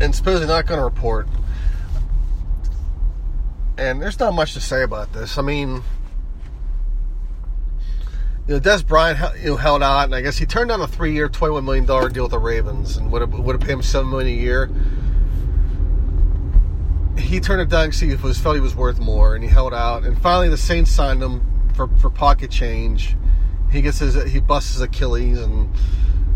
and 0.00 0.14
supposedly 0.14 0.46
not 0.46 0.66
going 0.66 0.78
to 0.78 0.84
report. 0.84 1.26
And 3.76 4.00
there's 4.00 4.20
not 4.20 4.34
much 4.34 4.54
to 4.54 4.60
say 4.60 4.82
about 4.82 5.12
this. 5.12 5.36
I 5.36 5.42
mean, 5.42 5.82
you 8.46 8.54
know, 8.54 8.60
Dez 8.60 8.86
Bryant 8.86 9.18
you 9.40 9.50
know, 9.50 9.56
held 9.56 9.82
out, 9.82 10.04
and 10.04 10.14
I 10.14 10.20
guess 10.20 10.36
he 10.36 10.46
turned 10.46 10.68
down 10.68 10.80
a 10.80 10.86
three-year, 10.86 11.28
twenty-one 11.28 11.64
million 11.64 11.86
dollar 11.86 12.08
deal 12.08 12.24
with 12.24 12.32
the 12.32 12.38
Ravens, 12.38 12.96
and 12.96 13.10
would 13.10 13.22
have 13.22 13.32
would 13.32 13.54
have 13.54 13.62
paid 13.62 13.72
him 13.72 13.82
seven 13.82 14.10
million 14.10 14.38
a 14.38 14.40
year. 14.40 14.70
He 17.16 17.40
turned 17.40 17.62
it 17.62 17.68
down 17.68 17.90
because 17.90 18.00
he 18.00 18.16
felt 18.16 18.54
he 18.54 18.60
was 18.60 18.74
worth 18.74 18.98
more, 18.98 19.34
and 19.34 19.44
he 19.44 19.48
held 19.48 19.72
out. 19.72 20.04
And 20.04 20.20
finally, 20.20 20.48
the 20.48 20.56
Saints 20.56 20.90
signed 20.90 21.22
him 21.22 21.42
for, 21.74 21.88
for 21.98 22.10
pocket 22.10 22.50
change. 22.50 23.16
He 23.70 23.82
gets 23.82 23.98
his 23.98 24.14
he 24.30 24.40
busts 24.40 24.74
his 24.74 24.82
Achilles, 24.82 25.38
and 25.38 25.72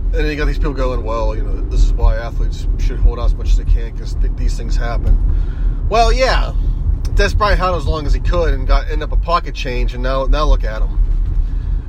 and 0.07 0.15
then 0.15 0.27
you 0.27 0.37
got 0.37 0.47
these 0.47 0.59
people 0.59 0.73
going, 0.73 1.05
well, 1.05 1.37
you 1.37 1.43
know, 1.43 1.61
this 1.69 1.85
is 1.85 1.93
why 1.93 2.17
athletes 2.17 2.67
should 2.79 2.99
hold 2.99 3.19
out 3.19 3.27
as 3.27 3.35
much 3.35 3.49
as 3.49 3.59
they 3.59 3.65
can 3.65 3.93
because 3.93 4.15
th- 4.15 4.33
these 4.37 4.57
things 4.57 4.75
happen. 4.75 5.87
Well, 5.89 6.13
yeah, 6.13 6.55
Dez 7.15 7.37
Bryant 7.37 7.59
held 7.59 7.77
as 7.77 7.87
long 7.87 8.07
as 8.07 8.15
he 8.15 8.21
could 8.21 8.55
and 8.55 8.67
got 8.67 8.89
end 8.89 9.03
up 9.03 9.13
a 9.13 9.17
pocket 9.17 9.55
change, 9.55 9.95
and 9.95 10.03
now 10.03 10.25
now 10.25 10.45
look 10.45 10.65
at 10.65 10.83
him. 10.83 10.99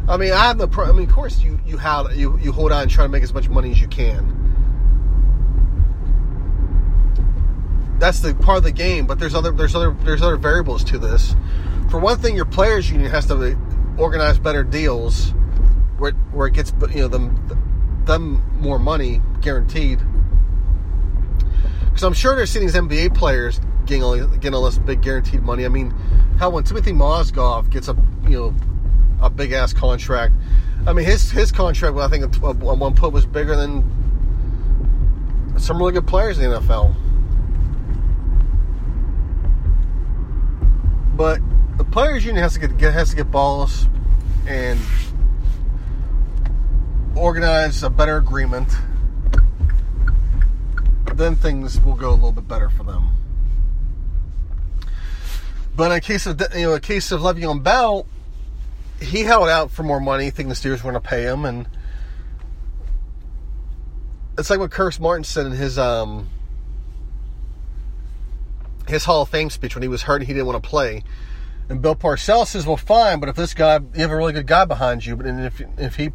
I 0.08 0.18
mean, 0.18 0.34
I 0.34 0.48
have 0.48 0.58
no. 0.58 0.68
Pro- 0.68 0.86
I 0.86 0.92
mean, 0.92 1.08
of 1.08 1.14
course, 1.14 1.40
you 1.42 1.60
you 1.66 1.78
have 1.78 2.16
you 2.16 2.38
you 2.40 2.52
hold 2.52 2.72
on 2.72 2.84
and 2.84 2.92
try 2.92 3.06
to 3.06 3.10
make 3.10 3.24
as 3.24 3.34
much 3.34 3.48
money 3.48 3.72
as 3.72 3.80
you 3.80 3.88
can. 3.88 4.49
That's 8.00 8.22
the 8.22 8.34
part 8.34 8.58
of 8.58 8.64
the 8.64 8.72
game. 8.72 9.06
But 9.06 9.20
there's 9.20 9.36
other 9.36 9.52
there's 9.52 9.76
other 9.76 9.92
there's 10.04 10.22
other 10.22 10.38
variables 10.38 10.84
to 10.86 10.98
this. 10.98 11.36
For 11.90 12.00
one 12.00 12.20
thing, 12.20 12.36
your 12.36 12.46
players 12.46 12.90
union 12.90 13.12
has 13.12 13.26
to 13.28 13.58
organize 13.98 14.40
better 14.40 14.64
deals 14.64 15.34
where 15.98 16.12
where 16.32 16.48
it 16.48 16.54
gets 16.54 16.74
you 16.94 17.02
know 17.02 17.08
them 17.08 18.04
them 18.06 18.44
more 18.60 18.80
money 18.80 19.22
guaranteed. 19.42 20.00
Because 21.86 22.04
I'm 22.04 22.14
sure 22.14 22.36
they're 22.36 22.46
seeing 22.46 22.66
these 22.66 22.76
NBA 22.76 23.16
players 23.16 23.60
getting 23.86 24.04
all, 24.04 24.16
getting 24.16 24.54
all 24.54 24.64
this 24.64 24.78
big 24.78 25.02
guaranteed 25.02 25.42
money. 25.42 25.66
I 25.66 25.70
mean, 25.70 25.92
how 26.38 26.50
when 26.50 26.64
Timothy 26.64 26.94
Mozgov 26.94 27.70
gets 27.70 27.88
a 27.88 27.98
you 28.24 28.38
know 28.38 28.56
a 29.22 29.30
big 29.30 29.52
ass 29.52 29.74
contract. 29.74 30.34
I 30.88 30.94
mean, 30.94 31.06
his 31.06 31.30
his 31.30 31.52
contract, 31.52 31.98
I 31.98 32.08
think, 32.08 32.24
at 32.24 32.42
one 32.42 32.94
point 32.96 33.14
was 33.14 33.26
bigger 33.26 33.56
than 33.56 33.84
some 35.58 35.78
really 35.78 35.92
good 35.92 36.08
players 36.08 36.40
in 36.40 36.50
the 36.50 36.60
NFL. 36.60 36.96
But 41.20 41.42
the 41.78 41.84
players' 41.84 42.24
union 42.24 42.42
has 42.42 42.54
to 42.54 42.66
get 42.66 42.94
has 42.94 43.10
to 43.10 43.16
get 43.18 43.30
balls 43.30 43.90
and 44.48 44.80
organize 47.14 47.84
a 47.84 47.90
better 47.90 48.16
agreement. 48.16 48.70
Then 51.16 51.36
things 51.36 51.78
will 51.82 51.96
go 51.96 52.12
a 52.12 52.16
little 52.16 52.32
bit 52.32 52.48
better 52.48 52.70
for 52.70 52.86
them. 52.86 53.10
But 55.76 55.92
in 55.92 55.98
a 55.98 56.00
case 56.00 56.26
of 56.26 56.42
you 56.56 56.68
know 56.68 56.74
a 56.76 56.80
case 56.80 57.12
of 57.12 57.20
Le'Veon 57.20 57.64
Bell, 57.64 58.06
he 59.02 59.24
held 59.24 59.50
out 59.50 59.72
for 59.72 59.84
more 59.84 60.00
money, 60.00 60.30
thinking 60.30 60.48
the 60.48 60.56
Steelers 60.56 60.78
were 60.78 60.92
going 60.92 60.94
to 60.94 61.02
pay 61.02 61.24
him, 61.24 61.44
and 61.44 61.68
it's 64.38 64.50
like 64.50 64.60
what 64.60 64.72
Curtis 64.72 65.02
Martin 65.02 65.26
said 65.26 65.48
in 65.48 65.52
his 65.52 65.78
um, 65.78 66.30
his 68.90 69.06
Hall 69.06 69.22
of 69.22 69.30
Fame 69.30 69.50
speech 69.50 69.76
when 69.76 69.82
he 69.82 69.88
was 69.88 70.04
hurt 70.04 70.18
and 70.18 70.28
he 70.28 70.34
didn't 70.34 70.48
want 70.48 70.62
to 70.62 70.70
play. 70.70 71.04
And 71.70 71.82
Bill 71.82 71.96
Parcells 71.96 72.48
says, 72.48 72.66
"Well, 72.66 72.78
fine, 72.78 73.20
but 73.20 73.30
if 73.30 73.36
this 73.36 73.54
guy, 73.54 73.80
you 73.94 74.02
have 74.02 74.12
a 74.12 74.16
really 74.16 74.34
good 74.34 74.48
guy 74.48 74.66
behind 74.66 75.06
you, 75.06 75.16
but 75.16 75.28
if 75.28 75.62
if 75.78 75.96
he 75.96 76.10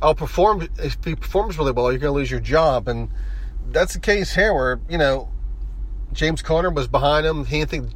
outperforms, 0.00 0.68
if 0.78 0.96
he 1.04 1.16
performs 1.16 1.58
really 1.58 1.72
well, 1.72 1.90
you're 1.90 1.98
going 1.98 2.12
to 2.12 2.18
lose 2.18 2.30
your 2.30 2.40
job." 2.40 2.86
And 2.86 3.10
that's 3.68 3.94
the 3.94 4.00
case 4.00 4.34
here, 4.34 4.54
where 4.54 4.80
you 4.88 4.96
know 4.96 5.28
James 6.12 6.40
Conner 6.40 6.70
was 6.70 6.86
behind 6.86 7.26
him. 7.26 7.44
He 7.46 7.58
didn't 7.58 7.70
think 7.70 7.90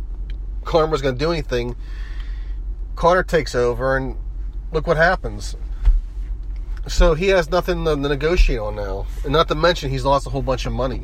Conner 0.65 0.89
was 0.89 1.01
going 1.01 1.17
to 1.17 1.25
do 1.25 1.31
anything. 1.31 1.77
Conner 2.97 3.23
takes 3.23 3.55
over, 3.55 3.97
and 3.97 4.17
look 4.73 4.87
what 4.87 4.97
happens. 4.97 5.57
So 6.89 7.15
he 7.15 7.29
has 7.29 7.51
nothing 7.51 7.85
to 7.85 7.95
negotiate 7.95 8.59
on 8.59 8.75
now. 8.75 9.07
And 9.23 9.33
not 9.33 9.49
to 9.49 9.55
mention, 9.55 9.91
he's 9.91 10.05
lost 10.05 10.27
a 10.27 10.31
whole 10.31 10.43
bunch 10.43 10.67
of 10.67 10.73
money. 10.73 11.03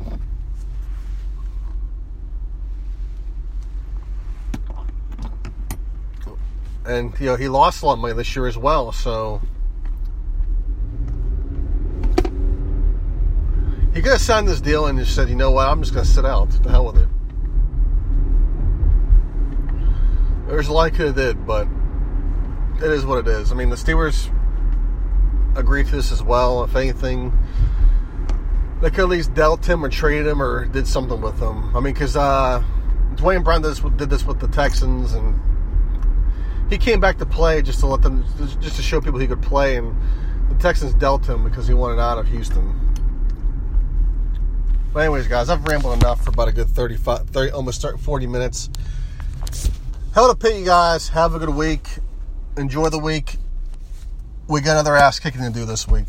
And, 6.87 7.13
you 7.19 7.25
know, 7.25 7.35
he 7.35 7.49
lost 7.49 7.83
a 7.83 7.85
lot 7.85 7.93
of 7.93 7.99
money 7.99 8.13
this 8.13 8.33
year 8.35 8.47
as 8.47 8.57
well, 8.57 8.91
so. 8.91 9.41
He 13.93 14.01
could 14.01 14.11
have 14.11 14.21
signed 14.21 14.47
this 14.47 14.61
deal 14.61 14.85
and 14.85 14.97
just 14.97 15.13
said, 15.13 15.27
you 15.27 15.35
know 15.35 15.51
what, 15.51 15.67
I'm 15.67 15.81
just 15.81 15.93
going 15.93 16.05
to 16.05 16.11
sit 16.11 16.23
out. 16.23 16.49
To 16.51 16.69
hell 16.69 16.85
with 16.85 16.97
it. 16.97 17.09
There's 20.47 20.69
a 20.69 20.73
likelihood 20.73 21.17
it 21.17 21.21
did, 21.21 21.45
but 21.45 21.67
it 22.77 22.89
is 22.91 23.05
what 23.05 23.17
it 23.17 23.27
is. 23.27 23.51
I 23.51 23.55
mean, 23.55 23.69
the 23.69 23.75
Steelers 23.75 24.31
agreed 25.57 25.87
to 25.87 25.95
this 25.97 26.11
as 26.11 26.23
well. 26.23 26.63
If 26.63 26.75
anything, 26.75 27.37
they 28.81 28.91
could 28.91 29.01
at 29.01 29.09
least 29.09 29.33
dealt 29.33 29.65
him 29.67 29.83
or 29.83 29.89
traded 29.89 30.27
him 30.27 30.41
or 30.41 30.65
did 30.65 30.87
something 30.87 31.19
with 31.19 31.39
him. 31.39 31.75
I 31.75 31.81
mean, 31.81 31.93
because 31.93 32.15
uh, 32.15 32.63
Duane 33.15 33.43
Brown 33.43 33.61
did 33.61 33.71
this, 33.71 33.79
did 33.79 34.09
this 34.09 34.23
with 34.23 34.39
the 34.39 34.47
Texans, 34.47 35.11
and 35.13 35.37
he 36.69 36.77
came 36.77 36.99
back 36.99 37.17
to 37.17 37.25
play 37.25 37.61
just 37.61 37.79
to 37.79 37.87
let 37.87 38.01
them, 38.01 38.25
just 38.59 38.75
to 38.75 38.81
show 38.81 39.01
people 39.01 39.19
he 39.19 39.27
could 39.27 39.41
play, 39.41 39.77
and 39.77 39.95
the 40.49 40.55
Texans 40.55 40.93
dealt 40.93 41.27
him 41.27 41.43
because 41.43 41.67
he 41.67 41.73
wanted 41.73 41.99
out 41.99 42.17
of 42.17 42.27
Houston. 42.27 42.73
But 44.93 45.01
anyways, 45.01 45.27
guys, 45.27 45.49
I've 45.49 45.65
rambled 45.65 46.01
enough 46.01 46.23
for 46.23 46.29
about 46.29 46.47
a 46.47 46.51
good 46.51 46.67
35, 46.67 47.29
30, 47.29 47.51
almost 47.51 47.85
40 47.99 48.27
minutes. 48.27 48.69
Hell 50.13 50.29
to 50.29 50.35
pay 50.35 50.59
you 50.59 50.65
guys. 50.65 51.09
Have 51.09 51.35
a 51.35 51.39
good 51.39 51.49
week 51.49 51.99
enjoy 52.57 52.89
the 52.89 52.99
week. 52.99 53.37
We 54.47 54.61
got 54.61 54.71
another 54.71 54.95
ass 54.95 55.19
kicking 55.19 55.41
to 55.41 55.49
do 55.49 55.65
this 55.65 55.87
week. 55.87 56.07